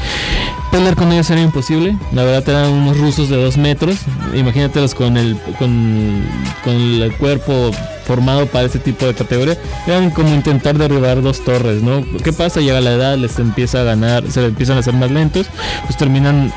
[0.71, 1.95] pelear con ellos era imposible.
[2.13, 3.97] La verdad eran unos rusos de dos metros.
[4.33, 6.23] Imagínatelos con el con,
[6.63, 7.71] con el cuerpo
[8.05, 9.57] formado para ese tipo de categoría.
[9.85, 12.03] Eran como intentar derribar dos torres, ¿no?
[12.23, 12.61] ¿Qué pasa?
[12.61, 15.47] Llega la edad, les empieza a ganar, se empiezan a hacer más lentos,
[15.85, 16.51] pues terminan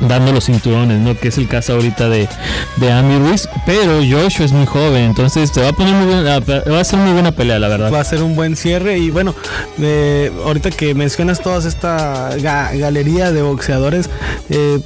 [0.00, 1.16] dando los cinturones, ¿no?
[1.18, 2.28] Que es el caso ahorita de,
[2.76, 3.48] de Andy Ruiz.
[3.66, 6.98] Pero Joshua es muy joven, entonces te va a poner muy buena, va a ser
[6.98, 7.92] muy buena pelea, la verdad.
[7.92, 9.34] Va a ser un buen cierre y bueno,
[9.80, 14.08] eh, ahorita que mencionas toda esta ga- galería de boxeadores,
[14.50, 14.78] eh,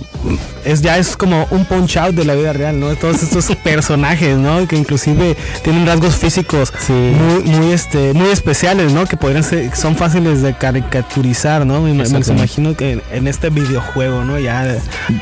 [0.68, 2.94] es ya es como un punch out de la vida real, ¿no?
[2.96, 4.66] Todos estos personajes, ¿no?
[4.68, 9.06] Que inclusive tienen rasgos físicos muy, muy, este, muy especiales, ¿no?
[9.06, 11.80] Que podrían ser, son fáciles de caricaturizar, ¿no?
[11.80, 12.42] Me, me los Exactamente.
[12.42, 14.38] imagino que en, en este videojuego, ¿no?
[14.38, 14.76] Ya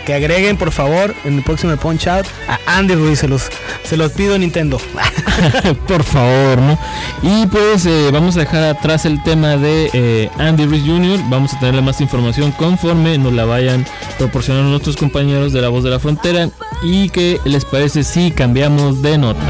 [0.04, 3.44] que agreguen por favor en el próximo punch out a Andy Ruiz, se los,
[3.84, 4.80] se los pido Nintendo.
[5.86, 6.78] Por favor, ¿no?
[7.22, 11.20] Y pues eh, vamos a dejar atrás el tema de eh, Andy Ruiz Jr.
[11.28, 13.84] Vamos a tenerle más información conforme nos la vayan
[14.18, 16.48] proporcionando nuestros compañeros de la voz de la frontera.
[16.82, 19.40] Y que les parece si cambiamos de nota.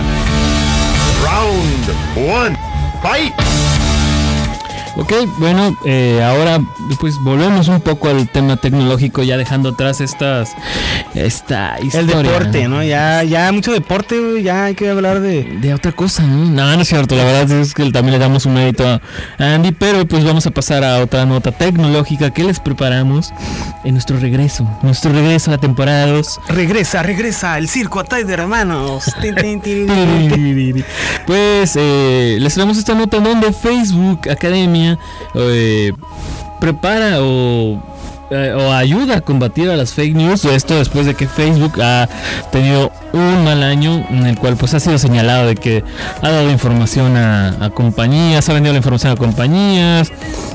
[1.25, 2.59] Round one.
[3.03, 3.33] Fight!
[4.99, 6.59] Ok, bueno, eh, ahora
[6.99, 10.55] pues volvemos un poco al tema tecnológico, ya dejando atrás estas
[11.17, 12.17] esta El historia.
[12.17, 12.83] deporte, ¿no?
[12.83, 15.45] Ya, ya mucho deporte, güey, ya hay que hablar de...
[15.61, 16.45] de otra cosa, ¿no?
[16.45, 19.01] No, no es cierto, la verdad es que también le damos un mérito a
[19.39, 23.33] Andy, pero pues vamos a pasar a otra nota tecnológica que les preparamos
[23.85, 26.41] en nuestro regreso, nuestro regreso a la temporada 2.
[26.49, 29.05] Regresa, regresa, el circo Atay de hermanos.
[31.27, 34.99] Pues eh, les traemos esta nota donde Facebook Academia
[35.35, 35.93] eh,
[36.61, 37.83] prepara o,
[38.31, 40.45] eh, o ayuda a combatir a las fake news.
[40.45, 42.09] Esto después de que Facebook ha
[42.51, 45.85] tenido un mal año en el cual pues ha sido señalado de que
[46.23, 50.11] ha dado información a, a compañías, ha vendido la información a compañías.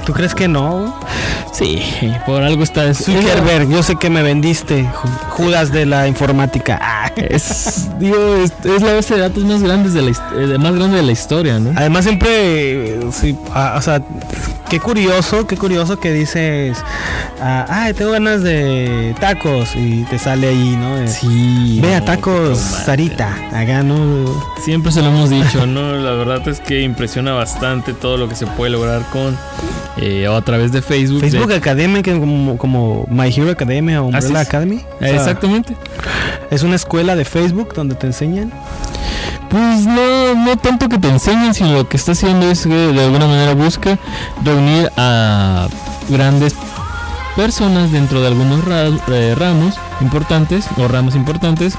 [0.06, 1.00] ¿Tú crees que no?
[1.54, 1.82] Sí,
[2.26, 6.80] por algo está Zuckerberg, yo sé que me vendiste, Ju- Judas de la informática.
[6.82, 7.12] Ah.
[7.16, 10.98] Es, digo, es, es la base de datos más grandes de la eh, más grande
[10.98, 11.72] de la historia, ¿no?
[11.76, 12.30] Además siempre,
[12.96, 14.02] eh, sí, ah, o sea,
[14.70, 16.78] qué curioso, qué curioso que dices,
[17.42, 21.06] ah, ay, tengo ganas de tacos y te sale ahí, ¿no?
[21.08, 21.80] Sí.
[21.82, 23.96] Ve a tacos, Sarita, acá, ¿no?
[24.64, 25.94] Siempre se lo hemos dicho, ¿no?
[25.94, 29.38] La verdad es que impresiona bastante todo lo que se puede lograr con
[29.98, 31.22] eh, o a través de Facebook.
[31.22, 34.40] Facebook De- Academy, que como, como My Hero Academia o Umbrella.
[34.42, 34.84] Academy.
[34.96, 35.76] O sea, Exactamente.
[36.50, 38.52] Es una escuela de Facebook donde te enseñan.
[39.50, 43.04] Pues no, no tanto que te enseñen, sino lo que está haciendo es que de
[43.04, 44.00] alguna manera busca
[44.44, 45.68] reunir a
[46.10, 46.56] grandes
[47.36, 48.60] personas dentro de algunos
[49.10, 51.74] eh, ramos importantes o ramos importantes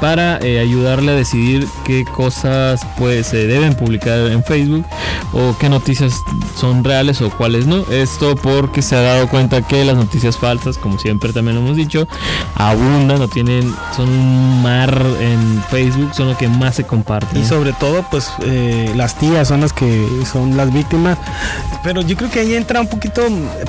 [0.00, 4.84] para eh, ayudarle a decidir qué cosas pues se deben publicar en Facebook
[5.32, 6.22] o qué noticias
[6.58, 7.84] son reales o cuáles no.
[7.90, 11.76] Esto porque se ha dado cuenta que las noticias falsas, como siempre también lo hemos
[11.76, 12.06] dicho,
[12.54, 17.38] abundan o tienen son un mar en Facebook, son lo que más se comparte.
[17.38, 21.18] Y sobre todo, pues eh, las tías son las que son las víctimas.
[21.82, 23.22] Pero yo creo que ahí entra un poquito,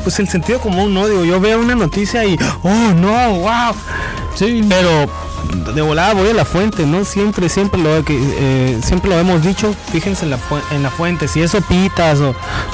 [0.04, 1.08] pues el sentido común, ¿no?
[1.08, 3.76] Digo, yo veo una noticia y, oh, no, wow.
[4.36, 5.10] Sí, Pero
[5.76, 7.04] de volada voy a la fuente, ¿no?
[7.06, 9.74] Siempre, siempre lo que eh, siempre lo hemos dicho.
[9.92, 10.40] Fíjense en la,
[10.72, 12.30] en la fuente, si es sopitas o,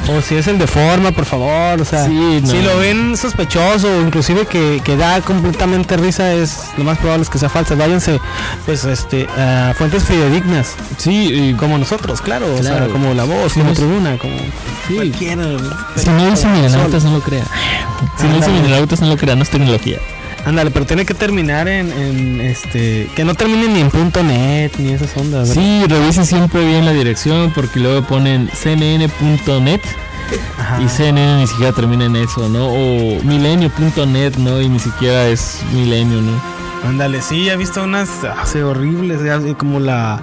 [0.09, 1.81] o si es el de forma, por favor.
[1.81, 2.47] O sea, Sí, no.
[2.49, 7.23] si lo ven sospechoso o inclusive que, que da completamente risa, es lo más probable
[7.23, 7.75] es que sea falsa.
[7.75, 8.19] Váyanse,
[8.65, 10.75] pues, este, a fuentes fidedignas.
[10.97, 14.35] sí, y Como nosotros, claro, o sea, como la voz, Sí, como tribuna, como
[14.87, 14.95] Sí.
[14.95, 15.37] cualquier.
[15.95, 17.43] si no dice milenautas no lo crea.
[18.17, 19.97] Si no dice milenautas no lo crea, no es tecnología.
[20.45, 23.09] Ándale, pero tiene que terminar en, en, este.
[23.15, 25.49] Que no termine ni en punto net ni esas ondas.
[25.49, 25.63] ¿verdad?
[25.63, 29.81] Sí, revisen siempre bien la dirección porque luego ponen cnn.net
[30.57, 30.81] Ajá.
[30.81, 32.67] y CNN ni siquiera termina en eso, ¿no?
[32.67, 34.61] O milenio.net, ¿no?
[34.61, 36.52] Y ni siquiera es milenio, ¿no?
[36.83, 40.21] Ándale, sí, he visto unas hace horribles, ya, como la,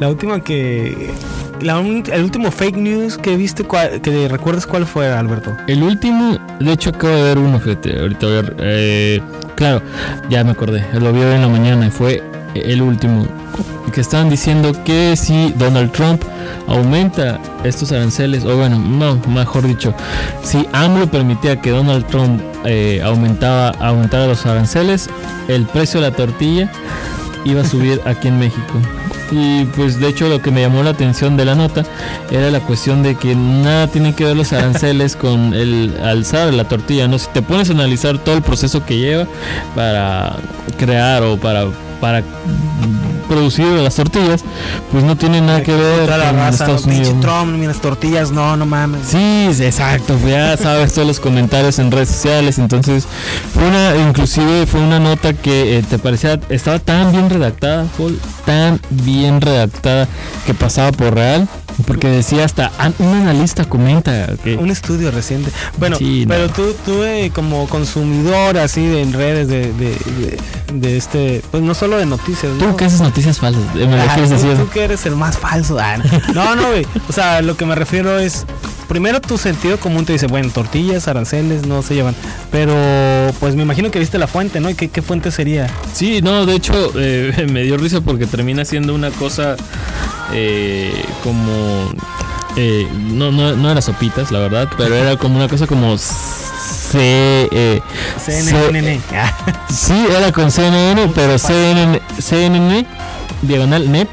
[0.00, 1.12] última que.
[1.60, 3.66] El último fake news que viste,
[4.02, 5.56] que recuerdas cuál fue, Alberto.
[5.66, 8.42] El último, de hecho acabo de ver uno, fíjate, ahorita voy a...
[8.60, 9.20] eh,
[9.56, 9.82] claro,
[10.30, 12.22] ya me acordé, lo vi hoy en la mañana y fue
[12.54, 13.26] el último,
[13.92, 16.22] que estaban diciendo que si Donald Trump
[16.68, 19.94] aumenta estos aranceles, o bueno, no, mejor dicho,
[20.42, 25.08] si AMLO permitía que Donald Trump eh, aumentaba, aumentara los aranceles,
[25.48, 26.70] el precio de la tortilla
[27.44, 28.80] iba a subir aquí en México.
[29.30, 31.84] Y pues de hecho lo que me llamó la atención de la nota
[32.30, 36.64] era la cuestión de que nada tiene que ver los aranceles con el alzar la
[36.64, 37.18] tortilla, ¿no?
[37.18, 39.26] Si te pones a analizar todo el proceso que lleva
[39.74, 40.36] para
[40.78, 41.66] crear o para,
[42.00, 42.22] para
[43.28, 44.42] producir las tortillas,
[44.90, 47.20] pues no tiene nada que ver la con raza, Estados no, Unidos.
[47.20, 49.06] Trump, ni las tortillas, no, no mames.
[49.06, 53.06] Sí, sí, exacto, pues ya sabes todos los comentarios en redes sociales, entonces
[53.52, 58.18] fue una, inclusive fue una nota que eh, te parecía, estaba tan bien redactada, Paul,
[58.44, 60.08] tan bien redactada
[60.46, 61.48] que pasaba por real,
[61.86, 64.56] porque decía hasta, an- un analista comenta que...
[64.56, 65.50] Un estudio reciente.
[65.78, 66.28] Bueno, Sí, no.
[66.34, 70.38] pero tú, tú eh, como consumidor así de en redes de, de, de-
[70.72, 72.66] de este, pues no solo de noticias, ¿no?
[72.70, 74.16] Tú que haces noticias falsas, eh, Ah,
[74.56, 75.78] tú que eres el más falso.
[75.80, 75.96] Ah,
[76.34, 76.86] no, no, güey.
[77.08, 78.44] O sea, lo que me refiero es.
[78.88, 82.14] Primero tu sentido común te dice, bueno, tortillas, aranceles, no se llevan.
[82.50, 82.74] Pero,
[83.38, 84.70] pues me imagino que viste la fuente, ¿no?
[84.70, 85.68] ¿Y qué, qué fuente sería?
[85.92, 89.56] Sí, no, de hecho eh, me dio risa porque termina siendo una cosa
[90.32, 91.92] eh, como...
[92.56, 95.96] eh, no, no, no era sopitas, la verdad, pero era como una cosa como...
[95.98, 97.80] C, eh,
[98.24, 99.00] CNN.
[99.14, 102.86] Ah, Sí, era con CNN, pero CNN, CNN
[103.42, 104.08] diagonal net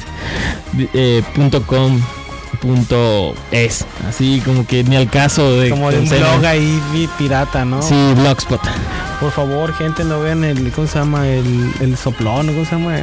[0.93, 1.99] eh, punto com
[3.51, 7.81] es así como que ni al caso de como de un blog ahí pirata, ¿no?
[7.81, 8.61] sí blogspot
[9.19, 11.27] Por favor, gente, no vean el, ¿cómo se llama?
[11.27, 12.47] El, el soplón.
[12.47, 12.95] ¿cómo se llama?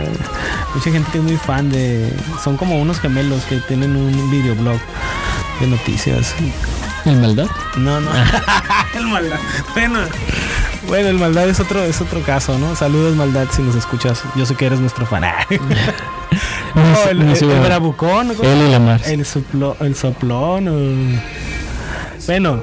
[0.75, 2.13] Mucha gente que es muy fan de...
[2.43, 4.79] Son como unos gemelos que tienen un videoblog
[5.61, 6.35] de noticias.
[7.05, 8.11] el maldad No, no.
[8.95, 9.39] el maldad.
[9.75, 10.01] Bueno,
[10.89, 12.77] bueno, el maldad es otro, es otro caso, ¿no?
[12.77, 14.23] Saludos, maldad, si nos escuchas.
[14.37, 15.25] Yo sé que eres nuestro fan.
[16.75, 17.37] No el, el,
[18.45, 20.69] el y la Mars El, soplo- el soplón.
[20.69, 21.21] o-
[22.27, 22.63] Bueno,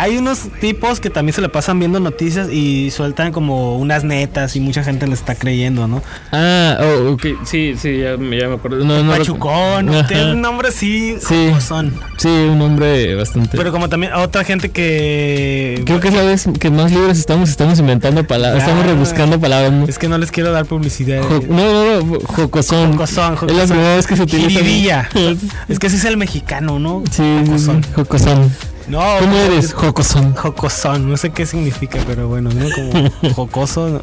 [0.00, 4.54] hay unos tipos que también se le pasan viendo noticias y sueltan como unas netas
[4.54, 6.02] y mucha gente les está creyendo, ¿no?
[6.32, 10.40] ah oh, ok sí sí ya, me- ya me acuerdo no, no Pachucón, tiene un
[10.40, 11.50] nombre así, Sí.
[11.60, 11.92] son.
[12.16, 15.82] sí un hombre bastante Pero como también otra gente que...
[15.84, 19.72] creo que es la vez que más libres estamos estamos inventando palabras estamos rebuscando palabras
[19.72, 19.84] ¿no?
[19.86, 21.22] Es que no les quiero dar publicidad.
[21.22, 23.68] Jo- no no no jocosón Jocosón, es la jocosón.
[23.68, 25.08] primera vez que se utiliza Jiribilla.
[25.68, 27.02] es que ese es el mexicano, ¿no?
[27.10, 27.84] Sí, Jocosón.
[27.94, 28.52] Jocosón.
[28.88, 29.74] No, ¿Cómo eres?
[29.74, 30.34] Jocosón.
[30.34, 32.66] Jocosón, no sé qué significa, pero bueno, ¿no?
[32.74, 34.02] como jocoso,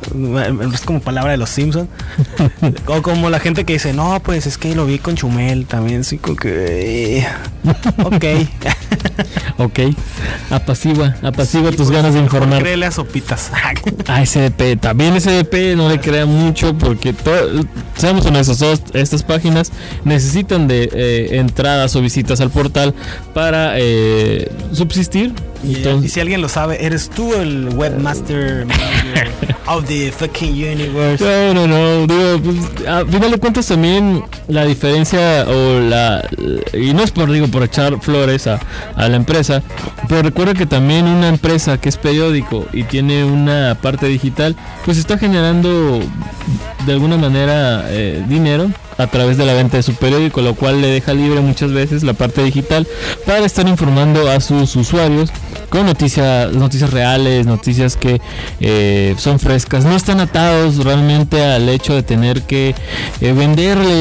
[0.74, 1.90] es como palabra de los Simpsons.
[2.88, 6.04] O como la gente que dice, no, pues es que lo vi con Chumel también,
[6.04, 7.20] sí, como que.
[7.20, 7.28] eh,
[8.04, 8.26] Ok.
[9.58, 9.80] Ok.
[10.50, 12.62] Apacigua, apacigua tus ganas de informar.
[12.62, 13.52] Créele a sopitas.
[14.08, 17.14] A SDP, también SDP no le crea mucho porque
[17.96, 19.72] seamos honestos, todas estas páginas
[20.04, 22.94] necesitan de eh, entradas o visitas al portal
[23.34, 25.34] para eh, subsistir.
[25.64, 28.68] Y, si alguien lo sabe, eres tú el webmaster
[29.68, 31.24] of the fucking universe.
[31.24, 36.28] no, no, no, digo, pues, a final de cuentas también la diferencia o la
[36.74, 38.60] y no es por digo por echar flores a,
[38.96, 39.64] a la empresa,
[40.08, 44.98] pero recuerda que también una empresa que es periódico y tiene una parte digital, pues
[44.98, 46.02] está generando
[46.86, 50.82] de alguna manera eh, dinero a través de la venta de su periódico, lo cual
[50.82, 52.88] le deja libre muchas veces la parte digital
[53.26, 55.32] para estar informando a sus usuarios
[55.84, 58.22] noticias, noticias reales, noticias que
[58.60, 62.76] eh, son frescas, no están atados realmente al hecho de tener que
[63.22, 63.92] eh, venderle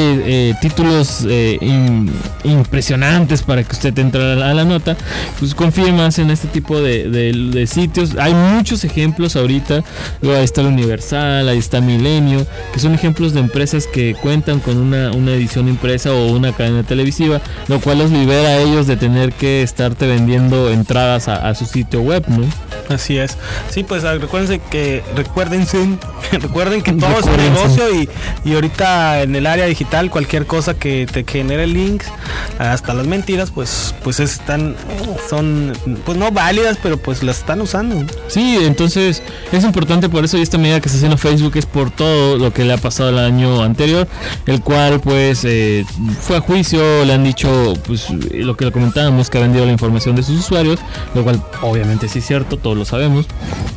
[0.51, 2.11] eh, títulos eh, in-
[2.45, 4.97] impresionantes para que usted entre a la, a la nota,
[5.39, 8.11] pues confíe más en este tipo de, sitios.
[8.19, 9.83] Hay muchos ejemplos ahorita,
[10.23, 14.77] ahí está el Universal, ahí está Milenio, que son ejemplos de empresas que cuentan con
[14.77, 18.97] una, una edición impresa o una cadena televisiva, lo cual los libera a ellos de
[18.97, 22.47] tener que estarte vendiendo entradas a, a su sitio web, ¿no?
[22.95, 23.37] Así es.
[23.71, 25.99] Sí, pues ah, recuérdense que recuérdense,
[26.33, 28.09] recuerden que todo es un negocio y,
[28.45, 32.07] y ahorita en el área digital cualquier cosa que te genere links,
[32.59, 34.77] hasta las mentiras, pues pues están
[35.29, 35.73] son
[36.05, 38.05] pues no válidas, pero pues las están usando.
[38.29, 39.23] Sí, entonces
[39.53, 42.53] es importante por eso y esta medida que está haciendo Facebook es por todo lo
[42.53, 44.07] que le ha pasado el año anterior,
[44.47, 45.85] el cual pues eh,
[46.21, 49.73] fue a juicio, le han dicho pues lo que le comentábamos que ha vendido la
[49.73, 50.81] información de sus usuarios,
[51.15, 53.27] lo cual obviamente sí es cierto, todos lo sabemos,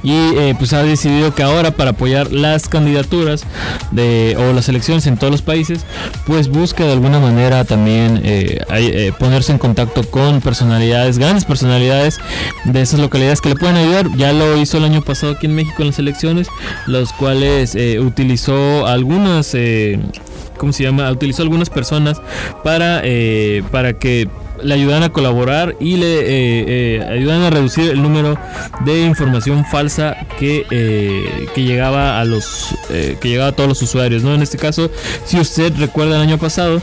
[0.03, 3.45] y eh, pues ha decidido que ahora para apoyar las candidaturas
[3.91, 5.85] de o las elecciones en todos los países,
[6.25, 12.19] pues busca de alguna manera también eh, eh, ponerse en contacto con personalidades, grandes personalidades
[12.65, 14.07] de esas localidades que le pueden ayudar.
[14.15, 16.47] Ya lo hizo el año pasado aquí en México en las elecciones,
[16.85, 19.55] los cuales eh, utilizó algunas,
[20.57, 21.09] ¿cómo se llama?
[21.11, 22.21] Utilizó algunas personas
[22.63, 23.01] para,
[23.71, 24.27] para que
[24.63, 26.65] le ayudan a colaborar y le eh,
[26.99, 28.37] eh, ayudan a reducir el número
[28.85, 34.23] de información falsa que, eh, que llegaba a los que llegaba a todos los usuarios
[34.23, 34.89] no en este caso
[35.25, 36.81] si usted recuerda el año pasado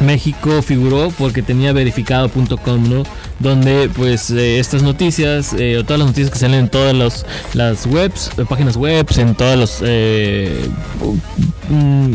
[0.00, 3.04] México figuró porque tenía verificado.com, ¿no?
[3.40, 7.86] Donde pues eh, estas noticias, eh, o todas las noticias que salen en todas las
[7.86, 10.68] webs, eh, páginas webs, en todos los eh,
[11.68, 12.14] mm,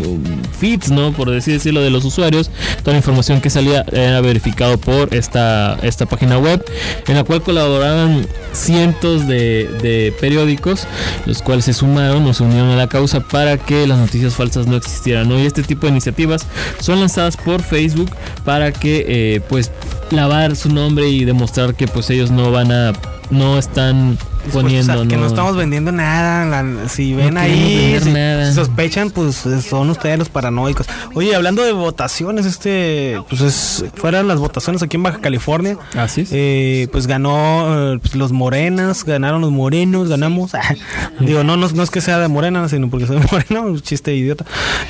[0.58, 1.12] feeds, ¿no?
[1.12, 5.78] Por decir decirlo de los usuarios, toda la información que salía era verificado por esta,
[5.82, 6.64] esta página web,
[7.08, 10.88] en la cual colaboraban cientos de, periódicos,
[11.26, 14.68] los cuales se sumaron o se unieron a la causa para que las noticias falsas
[14.68, 15.38] no existieran, ¿no?
[15.38, 16.46] Y este tipo de iniciativas
[16.80, 18.10] son lanzadas por Facebook
[18.46, 19.72] para que pues
[20.12, 22.94] lavar su nombre y demostrar que pues ellos no van a
[23.30, 24.18] no están
[24.50, 26.46] poniendo que no estamos vendiendo nada.
[26.46, 30.88] la- si ven ahí, si, sospechan, pues son ustedes los paranoicos.
[31.14, 35.78] Oye, hablando de votaciones, este, pues es, fueron las votaciones aquí en Baja California.
[35.96, 36.30] Así es.
[36.32, 40.52] Eh, pues ganó eh, pues, los morenas, ganaron los morenos, ganamos.
[41.20, 44.14] Digo, no, no, no es que sea de morena, sino porque soy moreno, un chiste
[44.16, 44.46] idiota.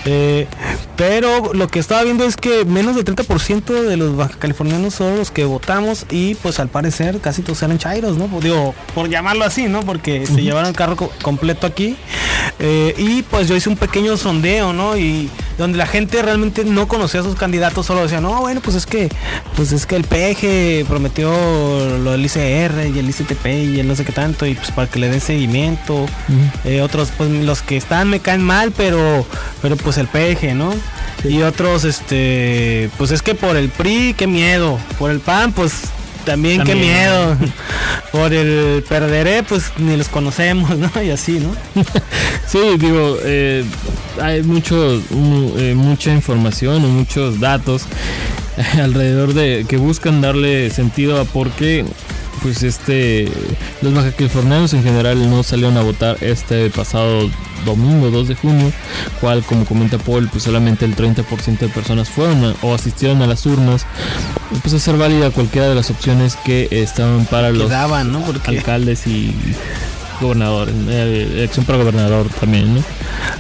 [0.06, 0.48] Eh,
[0.96, 5.18] pero lo que estaba viendo es que menos del 30% de los baja californianos son
[5.18, 8.28] los que votamos y pues al parecer casi todos eran chairos, ¿no?
[8.42, 9.82] Digo, por llamarlo así, ¿no?
[9.82, 11.98] Porque se llevaron el carro co- completo aquí.
[12.60, 14.98] Eh, y pues yo hice un pequeño sondeo, ¿no?
[14.98, 18.76] Y donde la gente realmente no conocía a sus candidatos, solo decía, no, bueno, pues
[18.78, 19.10] es que,
[19.56, 21.30] pues es que el PG prometió
[22.00, 24.90] lo del ICR y el ICTP y el no sé qué tanto, y pues para
[24.90, 26.06] que le den seguimiento.
[26.66, 29.26] Eh, otros, pues los que están me caen mal, pero,
[29.62, 30.74] pero pues el PG, ¿no?
[31.26, 34.78] Y otros, este, pues es que por el PRI, qué miedo.
[34.98, 35.74] Por el PAN, pues
[36.30, 37.36] también, qué miedo.
[38.12, 40.90] por el perderé, pues ni los conocemos, ¿no?
[41.04, 41.56] Y así, ¿no?
[42.48, 43.64] Sí, digo, eh,
[44.22, 47.84] hay mucho, mu- eh, mucha información o muchos datos
[48.82, 51.86] alrededor de que buscan darle sentido a por qué
[52.42, 53.28] pues este
[53.82, 57.30] los baja californianos en general no salieron a votar este pasado
[57.66, 58.72] domingo 2 de junio,
[59.22, 63.28] cual como comenta Paul, pues solamente el 30% de personas fueron a- o asistieron a
[63.28, 63.86] las urnas,
[64.62, 68.22] pues a ser válida cualquiera de las opciones que estaban para los Quedaban, ¿no?
[68.22, 69.34] Porque alcaldes y
[70.22, 72.84] gobernador, eh, elección para gobernador también, ¿no?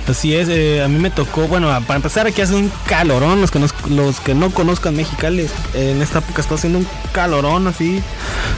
[0.08, 3.52] Así es, eh, a mí me tocó, bueno, para empezar aquí hace un calorón, los
[3.52, 5.42] que, nos, los que no conozcan Mexicali,
[5.74, 8.02] eh, en esta época está haciendo un calorón así,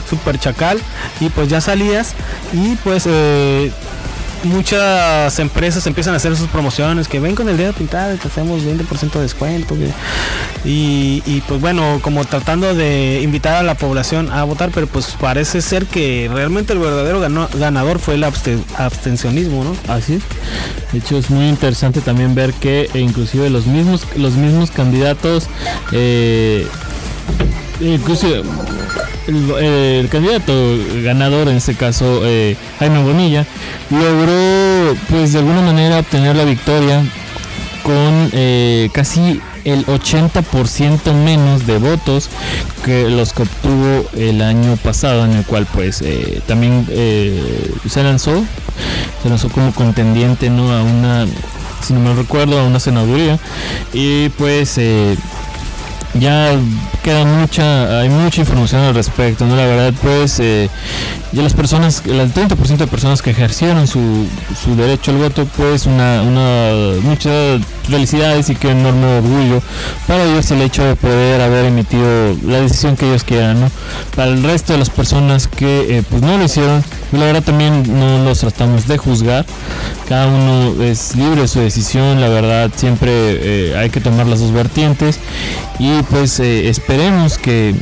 [0.08, 0.78] súper chacal,
[1.20, 2.14] y pues ya salías
[2.52, 3.72] y pues eh,
[4.44, 8.28] muchas empresas empiezan a hacer sus promociones, que ven con el dedo pintado y te
[8.28, 9.76] hacemos 20% de descuento.
[10.64, 15.60] y, pues bueno, como tratando de invitar a la población a votar, pero pues parece
[15.62, 17.20] ser que realmente el verdadero
[17.58, 19.76] ganador fue el abste- abstencionismo, ¿no?
[19.92, 20.22] Así es.
[20.92, 25.46] De hecho es muy interesante también ver que eh, inclusive los mismos los mismos candidatos
[25.92, 26.66] eh,
[27.82, 28.42] inclusive
[29.26, 30.52] el, candidato
[31.02, 33.46] ganador en este caso eh, Jaime Bonilla
[33.90, 37.04] logró pues de alguna manera obtener la victoria
[37.82, 42.28] con eh, casi el 80% menos de votos
[42.84, 48.44] que los que obtuvo el año pasado en el cual pues eh, también se lanzó
[49.22, 51.26] se lanzó como contendiente no a una
[51.80, 53.40] si no me recuerdo a una senaduría.
[53.92, 54.78] Y pues
[56.14, 56.52] ya
[57.02, 59.56] queda mucha, hay mucha información al respecto, ¿no?
[59.56, 60.68] La verdad, pues, eh,
[61.32, 64.26] ya las personas, el 30% de personas que ejercieron su,
[64.62, 69.62] su derecho al voto, pues, una, una, muchas felicidades y qué enorme orgullo
[70.06, 73.70] para ellos el hecho de poder haber emitido la decisión que ellos quieran, ¿no?
[74.14, 76.84] Para el resto de las personas que, eh, pues, no lo hicieron,
[77.18, 79.44] la verdad también no los tratamos de juzgar,
[80.08, 84.40] cada uno es libre de su decisión, la verdad, siempre eh, hay que tomar las
[84.40, 85.18] dos vertientes.
[85.78, 87.74] Y pues eh, esperemos que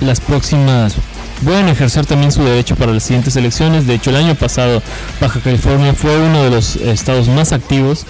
[0.00, 0.96] las próximas
[1.44, 3.86] puedan ejercer también su derecho para las siguientes elecciones.
[3.86, 4.82] De hecho, el año pasado
[5.20, 8.06] Baja California fue uno de los estados más activos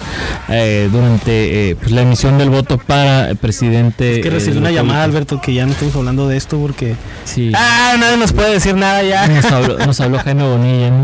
[0.49, 4.15] eh, durante eh, pues, la emisión del voto para presidente.
[4.17, 5.03] Es que eh, recibí una la llamada.
[5.03, 6.95] Alberto, que ya no estamos hablando de esto porque...
[7.25, 7.51] Sí.
[7.55, 9.27] Ah, nadie nos puede decir nada ya.
[9.27, 11.03] Nos habló, nos habló Jaime Bonilla, ¿no?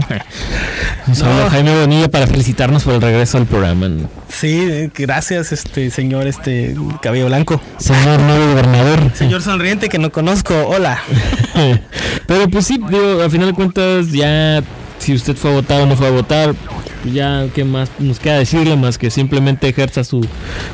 [1.07, 1.26] Nos No.
[1.30, 3.88] habló Jaime Bonilla para felicitarnos por el regreso al programa.
[3.89, 4.09] ¿no?
[4.30, 7.61] Sí, eh, gracias, este señor, este cabello blanco.
[7.78, 9.11] Señor nuevo gobernador.
[9.13, 10.99] Señor sonriente que no conozco, hola.
[12.28, 14.63] Pero pues sí, digo, al final de cuentas ya
[14.99, 16.55] si usted fue a votar o no fue a votar,
[17.04, 20.26] pues ya qué más nos queda decirle más que simplemente ejerza su,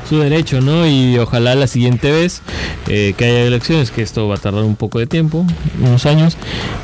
[0.08, 0.88] su derecho, ¿no?
[0.88, 2.42] Y ojalá la siguiente vez
[2.88, 5.46] eh, que haya elecciones, que esto va a tardar un poco de tiempo,
[5.82, 6.38] unos años,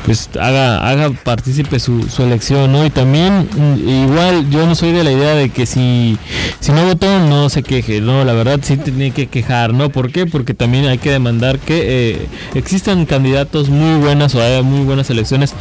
[0.03, 2.85] pues haga, haga partícipe su, su elección, ¿no?
[2.85, 6.17] Y también mm, igual yo no soy de la idea de que si,
[6.59, 8.25] si no votó no se queje, ¿no?
[8.25, 9.89] La verdad sí tiene que quejar, ¿no?
[9.89, 10.25] ¿Por qué?
[10.25, 15.09] Porque también hay que demandar que eh, existan candidatos muy buenas o haya muy buenas
[15.11, 15.53] elecciones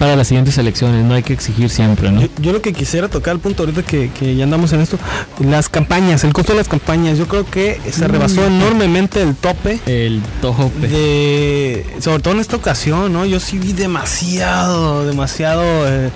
[0.00, 2.22] para las siguientes elecciones, no hay que exigir siempre, ¿no?
[2.40, 4.98] Yo lo que quisiera tocar el punto ahorita que, que ya andamos en esto,
[5.40, 9.78] las campañas, el costo de las campañas, yo creo que se rebasó enormemente el tope.
[9.86, 10.88] El tope.
[10.88, 16.10] de sobre todo en esta ocasión no yo sí vi demasiado demasiado eh,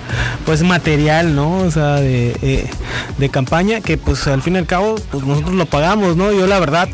[0.45, 2.69] pues material no o sea de, eh,
[3.17, 6.47] de campaña que pues al fin y al cabo pues nosotros lo pagamos no yo
[6.47, 6.89] la verdad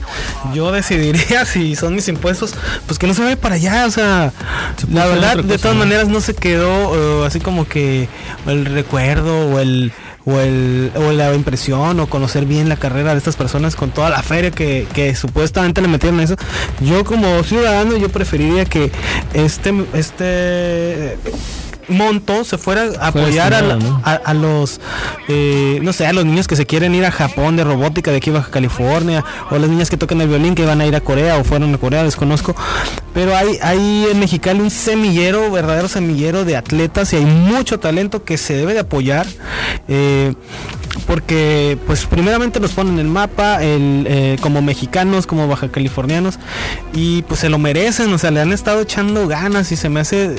[0.53, 2.53] yo decidiría si son mis impuestos
[2.86, 4.34] pues que no se vaya para allá o sea
[4.91, 8.09] la verdad de todas maneras no se quedó eh, así como que
[8.47, 9.91] el recuerdo o el
[10.26, 14.10] o, el, o la impresión o conocer bien la carrera de estas personas con toda
[14.10, 16.36] la feria que, que supuestamente le metieron a eso.
[16.80, 18.92] Yo como ciudadano yo preferiría que
[19.34, 21.18] este este
[21.88, 24.80] monto se fuera a apoyar a, a, a los
[25.28, 28.18] eh, no sé a los niños que se quieren ir a Japón de robótica de
[28.18, 30.96] aquí a Baja California o las niñas que tocan el violín que van a ir
[30.96, 32.56] a Corea o fueron a Corea desconozco
[33.14, 38.24] pero hay hay en Mexicali un semillero verdadero semillero de atletas y hay mucho talento
[38.24, 39.28] que se debe de apoyar
[39.88, 40.34] eh,
[41.07, 46.39] porque pues primeramente los ponen en el mapa el, eh, como mexicanos como baja californianos
[46.93, 49.99] y pues se lo merecen o sea le han estado echando ganas y se me
[49.99, 50.36] hace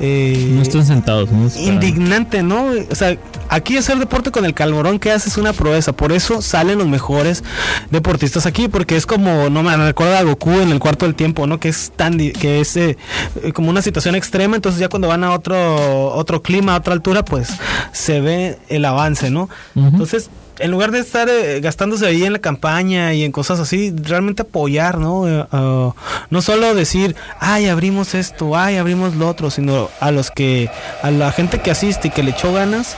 [0.00, 1.48] eh, No están sentados, ¿no?
[1.60, 2.70] Indignante, ¿no?
[2.90, 3.16] O sea,
[3.48, 6.88] aquí hacer deporte con el calborón que haces es una proeza, por eso salen los
[6.88, 7.44] mejores
[7.90, 11.46] deportistas aquí, porque es como, no me recuerda a Goku en el cuarto del tiempo,
[11.46, 11.60] ¿no?
[11.60, 12.96] Que es tan, que es eh,
[13.42, 16.94] eh, como una situación extrema, entonces ya cuando van a otro, otro clima, a otra
[16.94, 17.48] altura, pues
[17.92, 19.48] se ve el avance, ¿no?
[19.74, 20.30] Entonces,
[20.62, 24.42] en lugar de estar eh, gastándose ahí en la campaña y en cosas así, realmente
[24.42, 25.28] apoyar, ¿no?
[25.28, 25.92] Eh, ah,
[26.30, 30.70] no solo decir, ay, abrimos esto, ay, abrimos lo otro, sino a los que,
[31.02, 32.96] a la gente que asiste y que le echó ganas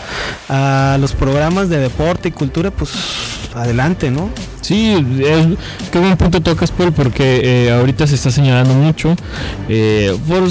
[0.48, 2.90] a los programas de deporte y cultura, pues
[3.54, 4.28] adelante, ¿no?
[4.60, 4.96] Sí,
[5.92, 9.14] qué buen punto tocas, Paul, porque eh, ahorita se está señalando mucho.
[9.68, 10.42] Eh, por,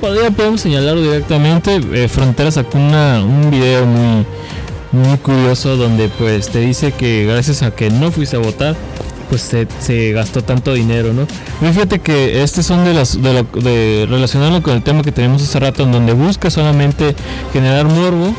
[0.00, 1.80] podría- podemos señalarlo directamente.
[1.92, 4.24] eh, Frontera sacó una, un video muy,
[4.92, 8.76] muy curioso donde pues te dice que gracias a que no fuiste a votar,
[9.28, 11.26] pues se, se gastó tanto dinero, ¿no?
[11.66, 15.12] Y fíjate que este son de las de, lo- de relacionarlo con el tema que
[15.12, 17.14] tenemos hace rato, en donde busca solamente
[17.52, 18.34] generar morbo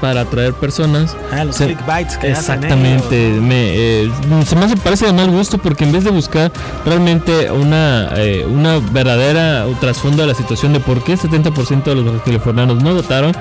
[0.00, 1.16] para atraer personas.
[1.32, 4.10] Ah, los Se- clickbites que Exactamente, me, eh,
[4.46, 6.52] se me hace parece de mal gusto porque en vez de buscar
[6.84, 11.94] realmente una, eh, una verdadera trasfondo de la situación de por qué el 70% de
[11.96, 13.32] los californianos no votaron,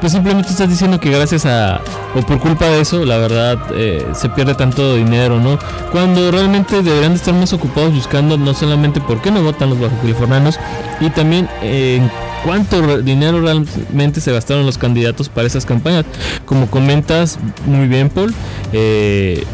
[0.00, 1.80] pues simplemente estás diciendo que gracias a
[2.14, 5.58] o por culpa de eso, la verdad eh, se pierde tanto dinero, ¿no?
[5.92, 9.80] Cuando realmente deberían de estar más ocupados buscando no solamente por qué no votan los
[9.80, 10.58] bajos californianos
[11.00, 12.10] y también eh, en
[12.44, 16.04] cuánto dinero realmente se gastaron los candidatos para esas campañas.
[16.44, 18.34] Como comentas muy bien, Paul,
[18.72, 19.44] eh,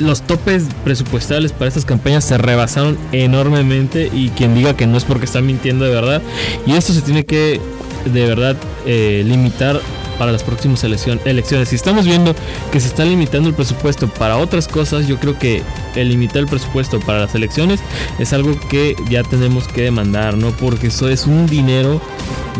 [0.00, 5.04] los topes presupuestales para estas campañas se rebasaron enormemente y quien diga que no es
[5.04, 6.22] porque está mintiendo de verdad.
[6.66, 7.60] Y esto se tiene que
[8.04, 9.80] de verdad eh, limitar
[10.20, 11.68] para las próximas elecciones.
[11.70, 12.34] Si estamos viendo
[12.70, 15.62] que se está limitando el presupuesto para otras cosas, yo creo que
[15.96, 17.80] el limitar el presupuesto para las elecciones
[18.18, 20.50] es algo que ya tenemos que demandar, ¿no?
[20.50, 22.02] Porque eso es un dinero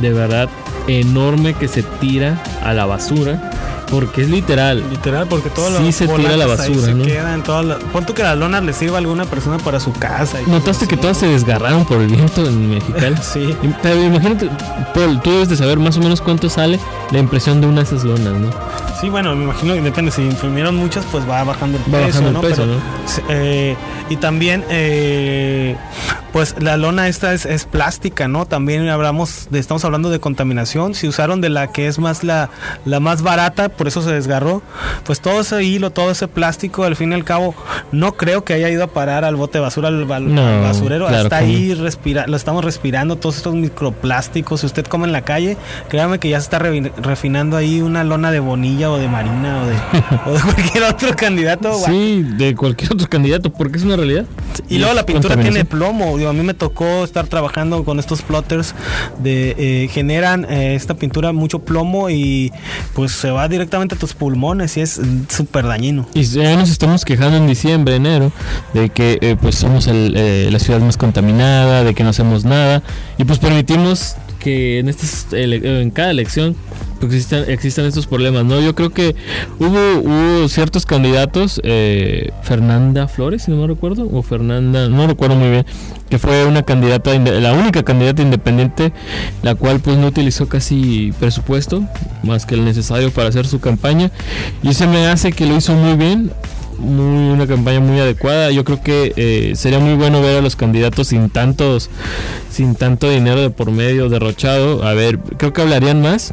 [0.00, 0.48] de verdad
[0.88, 3.50] enorme que se tira a la basura.
[3.90, 4.84] Porque es literal.
[4.88, 7.02] Literal, porque todo Sí se tira a la basura, se ¿no?
[7.04, 9.80] queda en todas las- Pon tú que la lona le sirva a alguna persona para
[9.80, 10.40] su casa.
[10.40, 13.16] y ¿Notaste que todas se desgarraron por el viento en Mexicali?
[13.22, 13.52] Sí.
[13.82, 14.48] Pero imagínate,
[14.94, 16.78] Paul, tú debes de saber más o menos cuánto sale
[17.10, 18.50] la impresión de una de esas lonas, ¿no?
[19.00, 20.10] Sí, bueno, me imagino que depende.
[20.10, 22.40] Si imprimieron muchas, pues va bajando el Va bajando el ¿no?
[22.42, 22.64] Pero,
[23.30, 23.76] eh,
[24.10, 25.76] y también, eh,
[26.32, 28.44] pues la lona esta es, es plástica, ¿no?
[28.46, 30.94] También hablamos de, estamos hablando de contaminación.
[30.94, 32.50] Si usaron de la que es más la,
[32.84, 34.62] la más barata, por eso se desgarró.
[35.04, 37.54] Pues todo ese hilo, todo ese plástico, al fin y al cabo,
[37.92, 41.06] no creo que haya ido a parar al bote de basura, al, al- No, basurero.
[41.06, 44.60] claro Hasta ahí respira, lo estamos respirando, todos estos microplásticos.
[44.60, 45.56] Si usted come en la calle,
[45.88, 49.66] créame que ya se está refinando ahí una lona de bonilla o de marina o
[49.66, 49.76] de,
[50.26, 51.72] o de cualquier otro candidato.
[51.86, 54.26] Sí, de cualquier otro candidato, porque es una realidad.
[54.68, 56.16] Y luego la pintura tiene plomo.
[56.16, 58.74] Digo, a mí me tocó estar trabajando con estos plotters
[59.22, 62.52] de eh, generan eh, esta pintura mucho plomo y
[62.94, 66.06] pues se va directamente a tus pulmones y es súper dañino.
[66.14, 68.32] Y ya nos estamos quejando en diciembre, enero,
[68.74, 72.44] de que eh, pues somos el, eh, la ciudad más contaminada, de que no hacemos
[72.44, 72.82] nada,
[73.18, 76.56] y pues permitimos que en estas en cada elección
[77.02, 78.60] existan, existan estos problemas, ¿no?
[78.60, 79.14] Yo creo que
[79.58, 85.36] hubo, hubo ciertos candidatos, eh, Fernanda Flores, si no me recuerdo, o Fernanda, no recuerdo
[85.36, 85.66] muy bien,
[86.08, 88.92] que fue una candidata, la única candidata independiente,
[89.42, 91.84] la cual pues no utilizó casi presupuesto,
[92.22, 94.10] más que el necesario para hacer su campaña,
[94.62, 96.32] y se me hace que lo hizo muy bien,
[96.80, 98.50] muy una campaña muy adecuada.
[98.50, 101.90] Yo creo que eh, sería muy bueno ver a los candidatos sin tantos,
[102.50, 104.84] sin tanto dinero de por medio derrochado.
[104.84, 106.32] A ver, creo que hablarían más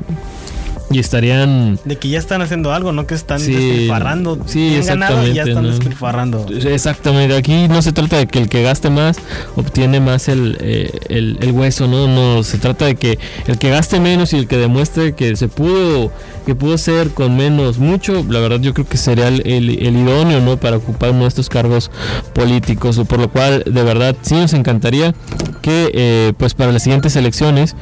[0.89, 4.39] y estarían De que ya están haciendo algo, no que están Sí, despilfarrando.
[4.45, 5.69] sí, Han ganado y ya exactamente, están ¿no?
[5.69, 6.45] despilfarrando.
[6.49, 9.17] Exactamente, aquí no se trata de que el que gaste más
[9.55, 12.07] obtiene más el, eh, el, el hueso, ¿no?
[12.07, 15.47] No, se trata de que el que gaste menos y el que demuestre que se
[15.49, 16.11] pudo,
[16.45, 19.97] que pudo ser con menos mucho, la verdad yo creo que sería el, el- el
[19.97, 20.57] idóneo, ¿no?
[20.57, 21.91] Para ocupar uno de estos cargos
[22.33, 25.13] políticos, por lo cual de verdad sí nos encantaría
[25.61, 27.75] que eh, pues para las siguientes elecciones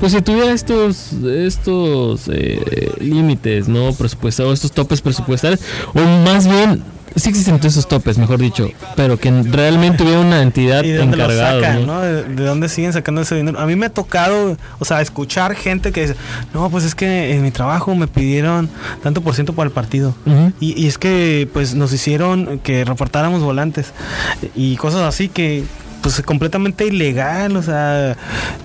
[0.00, 5.60] pues se tuviera estos estos eh, límites no presupuestarios estos topes presupuestales
[5.94, 6.82] o más bien
[7.16, 10.98] sí existen todos esos topes mejor dicho pero que realmente hubiera una entidad ¿Y de
[10.98, 11.94] dónde lo encargada sacan, ¿no?
[11.94, 12.00] no?
[12.00, 13.58] ¿De, de dónde siguen sacando ese dinero?
[13.58, 16.16] A mí me ha tocado, o sea, escuchar gente que dice,
[16.52, 18.68] no, pues es que en mi trabajo me pidieron
[19.02, 20.14] tanto por ciento para el partido.
[20.60, 23.92] Y, y es que pues nos hicieron que reportáramos volantes
[24.54, 25.64] y cosas así que
[26.04, 28.14] pues completamente ilegal, o sea,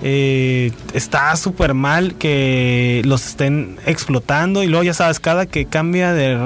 [0.03, 6.11] eh, está súper mal que los estén explotando y luego ya sabes, cada que cambia
[6.11, 6.37] de,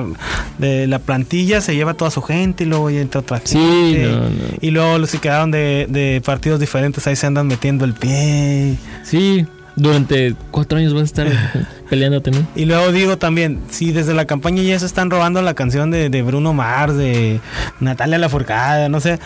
[0.60, 4.04] de la plantilla se lleva toda su gente y luego ya entra otra Sí, gente.
[4.08, 4.30] no, no.
[4.62, 8.78] Y luego los que quedaron de, de partidos diferentes ahí se andan metiendo el pie.
[9.04, 11.28] sí durante cuatro años vas a estar
[11.90, 12.46] peleándote ¿no?
[12.56, 16.12] Y luego digo también, si desde la campaña ya se están robando la canción de,
[16.12, 17.40] de Bruno Mars, de
[17.80, 19.18] Natalia Lafourcade, no sé,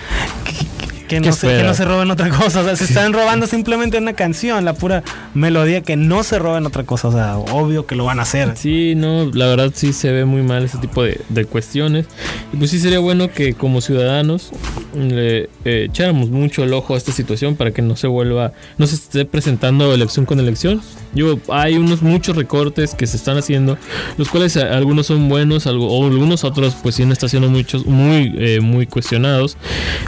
[1.08, 3.48] que, no ¿Qué se, que no se roben otra cosa, o sea, se están robando
[3.48, 5.04] simplemente una canción, la pura
[5.34, 8.56] melodía, que no se roben otra cosa, o sea, obvio que lo van a hacer.
[8.56, 12.06] Sí, no, la verdad sí se ve muy mal ese tipo de, de cuestiones.
[12.54, 14.52] Y pues sí sería bueno que como ciudadanos
[14.98, 18.88] le eh, echáramos mucho el ojo a esta situación para que no se vuelva, no
[18.88, 20.82] se esté presentando elección con elección.
[21.14, 23.78] Yo, hay unos muchos recortes que se están haciendo,
[24.18, 28.34] los cuales algunos son buenos, algo, o algunos otros pues sí están siendo muchos, muy,
[28.38, 29.58] eh, muy cuestionados.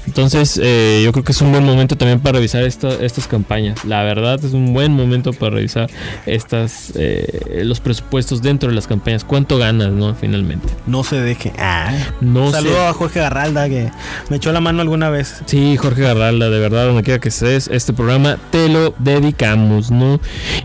[0.05, 3.85] Entonces, eh, yo creo que es un buen momento también para revisar esta- estas campañas.
[3.85, 5.89] La verdad es un buen momento para revisar
[6.25, 9.23] estas eh, los presupuestos dentro de las campañas.
[9.23, 10.13] ¿Cuánto ganas, no?
[10.15, 10.67] Finalmente.
[10.85, 11.53] No se deje.
[11.57, 11.91] Ah.
[12.21, 13.89] No Saludo a Jorge Garralda que
[14.29, 15.41] me echó la mano alguna vez.
[15.45, 20.19] Sí, Jorge Garralda, de verdad, donde quiera que estés, este programa te lo dedicamos, ¿no?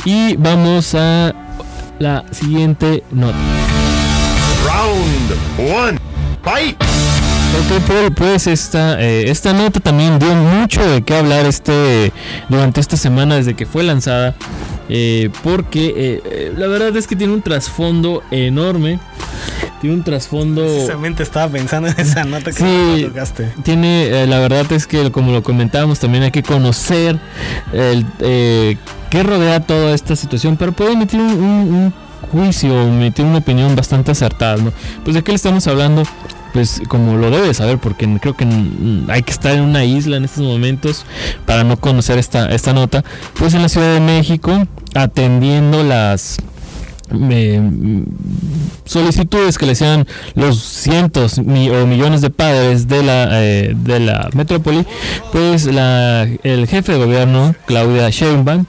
[0.04, 1.34] Y vamos a
[1.98, 3.36] la siguiente nota.
[4.66, 5.98] Round one.
[6.42, 6.76] Fight!
[6.80, 12.12] Ok, Paul, pues esta, eh, esta nota también dio mucho de qué hablar este
[12.48, 14.34] durante esta semana desde que fue lanzada.
[14.88, 18.98] eh, porque eh, eh, la verdad es que tiene un trasfondo enorme.
[19.84, 20.62] Tiene un trasfondo.
[20.62, 23.04] Precisamente estaba pensando en esa nota que Sí.
[23.06, 23.52] tocaste.
[23.64, 27.20] Tiene, eh, la verdad es que como lo comentábamos, también hay que conocer
[27.70, 28.78] el, eh,
[29.10, 31.94] qué rodea toda esta situación para poder emitir un, un- un
[32.32, 34.72] juicio, emitir una opinión bastante acertada, ¿no?
[35.04, 36.04] Pues de qué le estamos hablando,
[36.54, 38.46] pues como lo debe saber, porque creo que
[39.08, 41.04] hay que estar en una isla en estos momentos
[41.44, 43.04] para no conocer esta, esta nota,
[43.38, 44.64] pues en la Ciudad de México,
[44.94, 46.38] atendiendo las
[47.10, 47.60] eh,
[48.84, 54.28] solicitudes que le hacían los cientos o millones de padres de la eh, de la
[54.34, 54.86] metrópoli
[55.32, 58.66] pues la, el jefe de gobierno Claudia Sheinbaum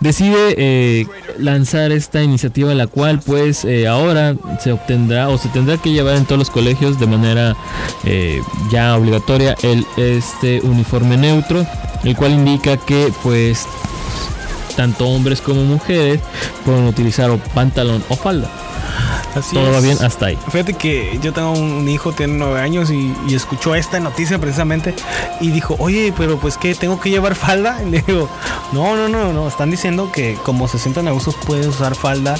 [0.00, 1.06] decide eh,
[1.38, 6.16] lanzar esta iniciativa la cual pues eh, ahora se obtendrá o se tendrá que llevar
[6.16, 7.56] en todos los colegios de manera
[8.70, 11.66] ya obligatoria el este uniforme neutro
[12.04, 13.66] el cual indica que pues
[14.76, 16.20] tanto hombres como mujeres
[16.64, 18.48] pueden utilizar pantalón o falda.
[19.36, 20.38] Así Todo va bien hasta ahí.
[20.50, 24.94] Fíjate que yo tengo un hijo, tiene nueve años y, y escuchó esta noticia precisamente
[25.40, 27.80] y dijo, oye, pero pues que tengo que llevar falda.
[27.86, 28.28] Y le digo,
[28.72, 32.34] no, no, no, no, están diciendo que como se sientan a gusto puedes usar falda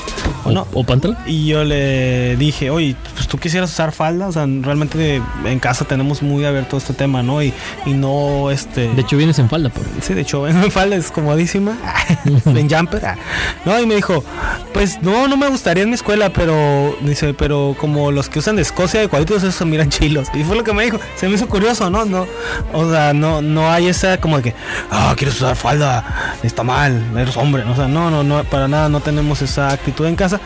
[0.45, 0.67] o O, no.
[0.73, 1.17] o pantalón.
[1.27, 5.85] Y yo le dije, oye, pues tú quisieras usar falda, o sea, realmente en casa
[5.85, 7.43] tenemos muy abierto este tema, ¿no?
[7.43, 7.53] Y,
[7.85, 8.89] y no, este...
[8.89, 11.77] De hecho vienes en falda, por Sí, de hecho, en falda es comodísima.
[12.47, 13.07] en jumper.
[13.07, 13.17] ah.
[13.65, 14.25] No, y me dijo,
[14.73, 18.57] pues no, no me gustaría en mi escuela, pero dice, pero como los que usan
[18.57, 20.29] de Escocia de cuadritos, esos se miran chilos.
[20.35, 20.99] Y fue lo que me dijo.
[21.17, 22.05] Se me hizo curioso, ¿no?
[22.05, 22.27] No,
[22.73, 24.55] o sea, no, no hay esa como de que,
[24.91, 27.63] ah, quieres usar falda, está mal, eres hombre.
[27.65, 30.41] O sea, no, no, no, para nada, no tenemos esa actitud en casa.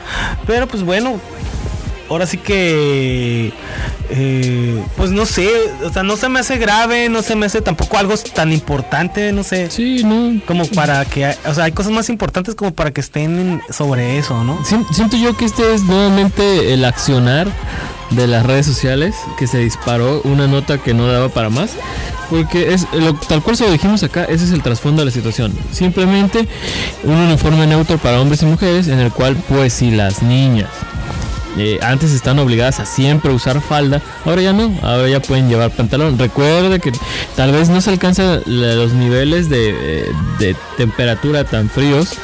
[0.46, 1.20] Pero pues bueno,
[2.10, 3.52] ahora sí que
[4.10, 5.48] eh, pues no sé,
[5.84, 9.32] o sea, no se me hace grave, no se me hace tampoco algo tan importante,
[9.32, 9.70] no sé.
[9.70, 10.40] Sí, no.
[10.46, 14.42] Como para que, o sea, hay cosas más importantes como para que estén sobre eso,
[14.44, 14.62] ¿no?
[14.64, 17.46] Sien- Siento yo que este es nuevamente el accionar
[18.10, 21.70] de las redes sociales que se disparó una nota que no daba para más.
[22.28, 25.10] Porque es lo- tal cual se lo dijimos acá, ese es el trasfondo de la
[25.12, 25.52] situación.
[25.72, 26.46] Simplemente
[27.04, 30.68] un uniforme neutro para hombres y mujeres en el cual pues si las niñas
[31.58, 35.70] eh, antes están obligadas a siempre usar falda, ahora ya no, ahora ya pueden llevar
[35.70, 36.18] pantalón.
[36.18, 36.92] Recuerde que
[37.36, 42.16] tal vez no se alcanzan los niveles de, eh, de temperatura tan fríos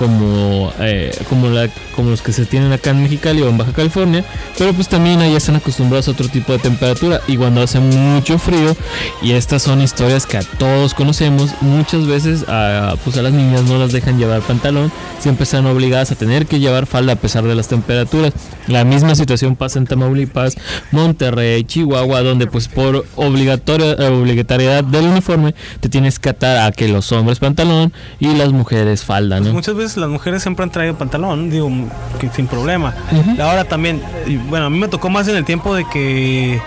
[0.00, 4.24] como, eh, como, los que se tienen acá en Mexicali o en Baja California,
[4.56, 8.38] pero pues también ahí están acostumbrados a otro tipo de temperatura y cuando hace mucho
[8.38, 8.74] frío,
[9.20, 13.64] y estas son historias que a todos conocemos, muchas veces a, pues a las niñas
[13.64, 17.44] no las dejan llevar pantalón, siempre están obligadas a tener que llevar falda a pesar
[17.44, 18.32] de las temperaturas.
[18.70, 20.56] La misma situación pasa en Tamaulipas,
[20.92, 26.72] Monterrey, Chihuahua, donde pues por obligatoria, eh, obligatoriedad del uniforme te tienes que atar a
[26.72, 29.54] que los hombres pantalón y las mujeres falda, Pues ¿no?
[29.54, 31.70] muchas veces las mujeres siempre han traído pantalón, digo,
[32.18, 32.94] que sin problema.
[33.40, 34.00] Ahora también,
[34.48, 36.60] bueno, a mí me tocó más en el tiempo de que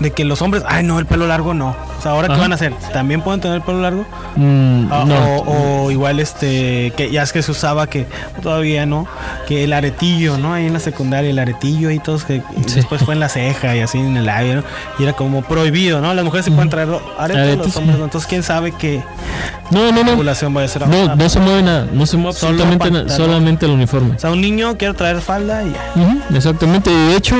[0.00, 1.74] de que los hombres, ay no, el pelo largo no.
[1.98, 2.42] O sea, ahora qué Ajá.
[2.42, 2.74] van a hacer?
[2.92, 4.04] ¿También pueden tener el pelo largo?
[4.36, 5.36] Mm, Ah, no.
[5.38, 8.06] o, o igual este que ya es que se usaba que
[8.42, 9.06] todavía no
[9.48, 12.76] que el aretillo no ahí en la secundaria el aretillo y todos que y Sí.
[12.76, 14.62] después fue en la ceja y así en el labio ¿no?
[14.98, 18.02] y era como prohibido no las mujeres se pueden traer Aretes, los hombres sí.
[18.02, 19.02] entonces quién sabe qué
[19.70, 20.16] no, no, no.
[20.16, 23.72] vaya a ser No, no se mueve nada, no se mueve absolutamente nada, solamente el
[23.72, 24.14] uniforme.
[24.14, 27.34] o sea un niño quiere traer falda y ya exactamente, y de hecho,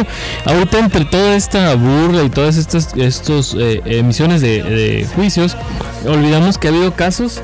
[0.44, 5.57] ahorita entre toda esta burla y todas estas estos, eh, emisiones de, de juicios,
[6.07, 7.40] olvidamos que ha habido casos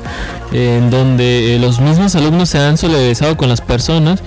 [0.51, 4.21] eh, en donde eh, los mismos alumnos se han solidarizado con las personas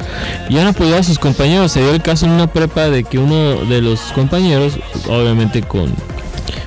[0.49, 1.66] y han apoyado a sus compañeros.
[1.69, 5.93] Se dio el caso en una prepa de que uno de los compañeros, obviamente con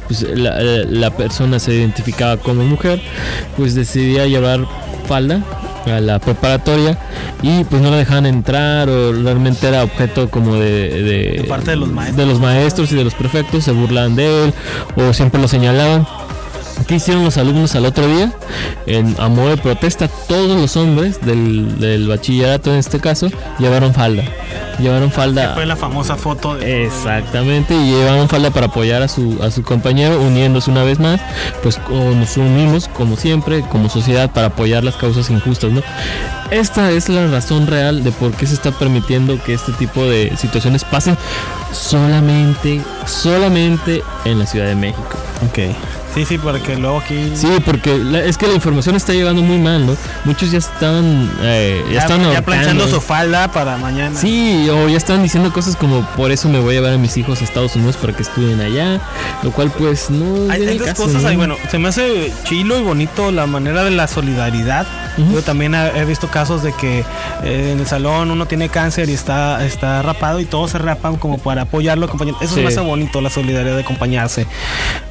[0.08, 3.02] pues, la, la persona se identificaba como mujer,
[3.58, 4.66] pues decidía llevar
[5.08, 5.44] falda
[5.86, 6.98] a la preparatoria
[7.42, 11.72] y pues no la dejaban entrar o realmente era objeto como de, de, De parte
[11.72, 12.18] de los maestros.
[12.18, 14.54] de los maestros y de los prefectos se burlaban de él
[14.96, 16.06] o siempre lo señalaban
[16.88, 18.34] ¿Qué hicieron los alumnos al otro día?
[18.86, 23.94] En, a modo de protesta, todos los hombres del, del bachillerato en este caso llevaron
[23.94, 24.24] falda.
[24.80, 25.54] Llevaron falda.
[25.54, 26.86] Fue la famosa foto de...
[26.86, 31.20] Exactamente, y llevaron falda para apoyar a su, a su compañero, uniéndose una vez más,
[31.62, 35.82] pues nos unimos como siempre, como sociedad, para apoyar las causas injustas, ¿no?
[36.50, 40.36] Esta es la razón real de por qué se está permitiendo que este tipo de
[40.38, 41.18] situaciones pasen
[41.72, 45.18] solamente, solamente en la Ciudad de México.
[45.48, 45.76] Ok.
[46.14, 47.32] Sí, sí, porque luego aquí...
[47.36, 49.96] Sí, porque la- es que la información está llegando muy mal, ¿no?
[50.26, 51.32] Muchos ya estaban...
[51.42, 54.20] eh, ya, ya, están ya planchando su falda para mañana.
[54.20, 57.16] Sí, o ya están diciendo cosas como por eso me voy a llevar a mis
[57.18, 59.00] hijos a Estados Unidos para que estudien allá,
[59.44, 60.52] lo cual pues no...
[60.52, 61.30] Hay, hay dos caso, cosas ¿no?
[61.30, 64.88] ahí, bueno, se me hace chilo y bonito la manera de la solidaridad.
[65.18, 65.34] Ujú.
[65.34, 67.00] Yo también he visto casos de que
[67.44, 71.18] eh, en el salón uno tiene cáncer y está, está rapado y todos se rapan
[71.18, 72.36] como para apoyarlo, acompañar.
[72.42, 74.48] Eso se me hace bonito, la solidaridad de acompañarse.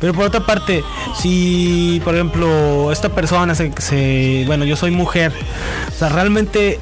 [0.00, 0.82] Pero por otra parte,
[1.20, 5.32] si por ejemplo esta persona se, se- bueno, yo soy mujer,
[5.88, 6.78] o sea, realmente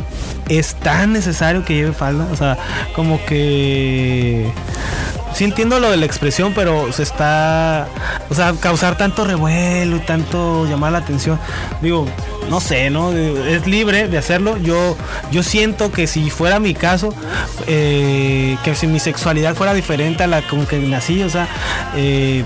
[0.48, 2.57] es tan necesario que lleve falda, o sea,
[2.94, 4.46] como que
[5.34, 7.88] sí entiendo lo de la expresión, pero se está,
[8.30, 11.38] o sea, causar tanto revuelo y tanto llamar la atención.
[11.82, 12.07] Digo,
[12.48, 13.12] no sé, ¿no?
[13.12, 14.57] Es libre de hacerlo.
[14.57, 14.96] Yo,
[15.32, 17.12] yo siento que si fuera mi caso,
[17.66, 21.48] eh, que si mi sexualidad fuera diferente a la con que nací, o sea,
[21.96, 22.44] eh,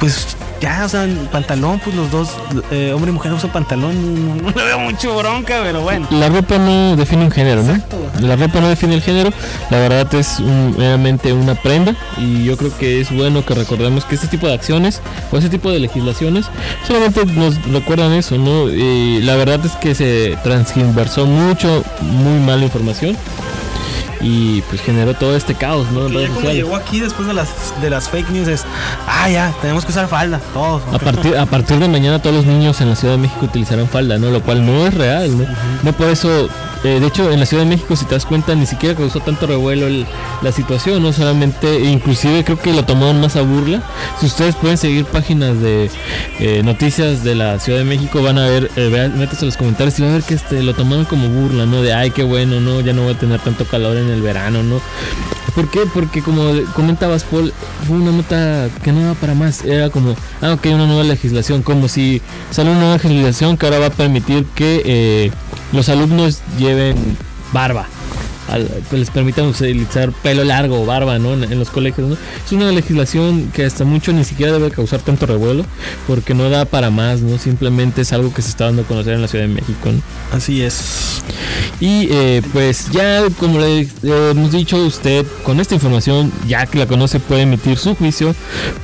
[0.00, 2.30] pues ya, o sea, en pantalón, pues los dos,
[2.70, 6.06] eh, hombre y mujer usan pantalón, no, le veo mucho bronca, pero bueno.
[6.10, 7.78] La ropa no define un género, ¿no?
[8.20, 9.30] La ropa no define el género,
[9.70, 14.04] la verdad es un- meramente una prenda y yo creo que es bueno que recordemos
[14.04, 15.00] que este tipo de acciones
[15.32, 16.46] o ese tipo de legislaciones
[16.86, 18.68] solamente nos recuerdan eso, ¿no?
[18.68, 23.16] Y la verdad es que se transgiversó mucho, muy mala información
[24.20, 26.06] y pues generó todo este caos, ¿no?
[26.06, 26.56] En redes sociales.
[26.56, 27.48] llegó aquí después de las,
[27.80, 28.64] de las fake news es,
[29.06, 30.82] ah, ya, tenemos que usar falda, todos.
[30.92, 33.88] A partir, a partir de mañana todos los niños en la Ciudad de México utilizarán
[33.88, 34.30] falda, ¿no?
[34.30, 35.44] Lo cual no es real, ¿no?
[35.82, 36.48] No por eso,
[36.84, 39.20] eh, de hecho en la Ciudad de México si te das cuenta ni siquiera causó
[39.20, 40.06] tanto revuelo el-
[40.42, 43.82] la situación, no solamente, e inclusive creo que lo tomaron más a burla.
[44.20, 45.90] Si ustedes pueden seguir páginas de
[46.38, 49.98] eh, noticias de la Ciudad de México van a ver, eh, métanse en los comentarios
[49.98, 51.82] y van a ver que este, lo tomaron como burla, ¿no?
[51.82, 52.80] De, ay, qué bueno, ¿no?
[52.80, 54.80] Ya no voy a tener tanto calor en el verano, ¿no?
[55.54, 55.80] ¿Por qué?
[55.92, 57.52] Porque como comentabas, Paul,
[57.86, 59.64] fue una nota que no para más.
[59.64, 61.62] Era como, ah, ok, una nueva legislación.
[61.62, 65.30] Como si sale una nueva legislación que ahora va a permitir que eh,
[65.72, 66.96] los alumnos lleven
[67.52, 67.86] barba.
[68.92, 71.34] Les permitan utilizar pelo largo o barba, ¿no?
[71.34, 72.16] En, en los colegios, ¿no?
[72.44, 75.64] Es una legislación que hasta mucho ni siquiera debe causar tanto revuelo
[76.06, 77.38] porque no da para más, ¿no?
[77.38, 80.00] Simplemente es algo que se está dando a conocer en la Ciudad de México, ¿no?
[80.36, 81.22] Así es.
[81.80, 86.78] Y eh, pues ya como le le hemos dicho usted con esta información ya que
[86.78, 88.34] la conoce puede emitir su juicio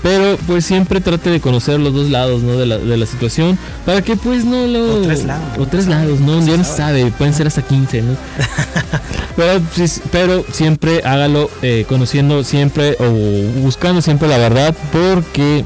[0.02, 2.56] pero pues siempre trate de conocer los dos lados ¿no?
[2.56, 5.58] de, la, de la situación para que pues no lo O tres lados.
[5.58, 8.16] o tres lados no ya no sabe pueden ser hasta 15 ¿no?
[9.36, 9.55] pero,
[10.12, 13.10] pero siempre hágalo eh, conociendo siempre o
[13.60, 15.64] buscando siempre la verdad porque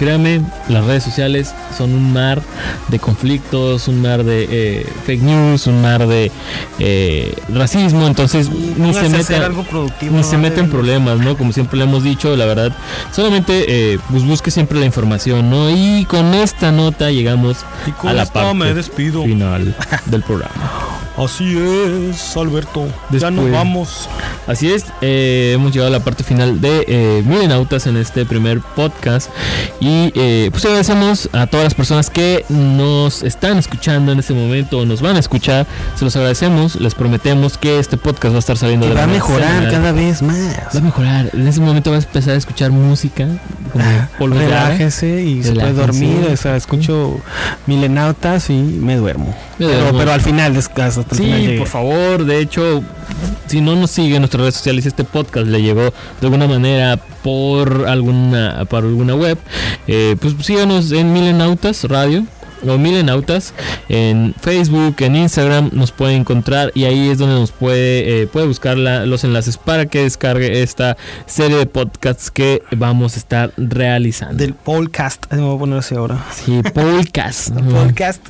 [0.00, 0.40] Créame,
[0.70, 2.40] las redes sociales son un mar
[2.88, 6.32] de conflictos, un mar de eh, fake news, un mar de
[6.78, 10.16] eh, racismo, entonces ni se meta, algo productivo.
[10.16, 10.44] ni se ¿no?
[10.44, 11.36] mete en problemas, ¿no?
[11.36, 12.74] Como siempre le hemos dicho, la verdad,
[13.12, 15.68] solamente eh, pues busque siempre la información, ¿no?
[15.68, 19.22] Y con esta nota llegamos Y con a la esto parte me despido.
[19.22, 20.54] final del programa.
[21.22, 22.88] Así es, Alberto.
[23.10, 24.08] Ya nos vamos.
[24.46, 28.60] Así es, eh, hemos llegado a la parte final de eh, Milenautas en este primer
[28.60, 29.30] podcast
[29.80, 34.78] y eh, pues agradecemos a todas las personas que nos están escuchando en este momento
[34.78, 38.40] o nos van a escuchar, se los agradecemos, les prometemos que este podcast va a
[38.40, 40.56] estar saliendo Que de va a mejorar cada vez más.
[40.74, 43.28] Va a mejorar, en ese momento vas a empezar a escuchar música
[43.72, 43.84] como
[44.18, 44.70] polvo de ara.
[44.70, 46.28] Relájese y se puede dormir.
[46.32, 47.20] O sea, escucho
[47.66, 49.36] milenautas y me duermo.
[49.68, 50.56] Pero, pero al final final
[51.12, 52.82] Sí, por favor, de hecho,
[53.46, 55.92] si no nos sigue en nuestras redes sociales, este podcast le llegó de
[56.22, 59.38] alguna manera por alguna, por alguna web,
[59.86, 62.24] eh, pues síganos en Milenautas Radio
[62.66, 63.54] o Milenautas
[63.88, 68.46] en Facebook, en Instagram nos puede encontrar y ahí es donde nos puede, eh, puede
[68.46, 70.96] buscar la- los enlaces para que descargue esta
[71.26, 74.34] serie de podcasts que vamos a estar realizando.
[74.36, 75.32] Del podcast.
[75.32, 76.18] Me voy a poner así ahora.
[76.32, 77.50] Sí, podcast.
[77.50, 78.22] Podcast.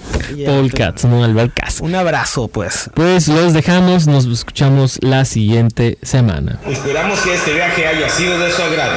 [0.47, 1.81] Podcast, no Albercast.
[1.81, 2.91] Un abrazo, pues.
[2.95, 6.59] Pues los dejamos, nos escuchamos la siguiente semana.
[6.67, 8.93] Esperamos que este viaje haya sido de su agrado.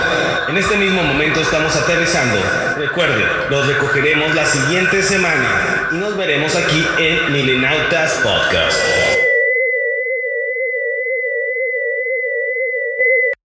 [0.49, 2.35] En este mismo momento estamos aterrizando.
[2.77, 5.01] Recuerde, los recogeremos la siguiente
[5.91, 9.32] y nos veremos aquí en Milenautas Podcast.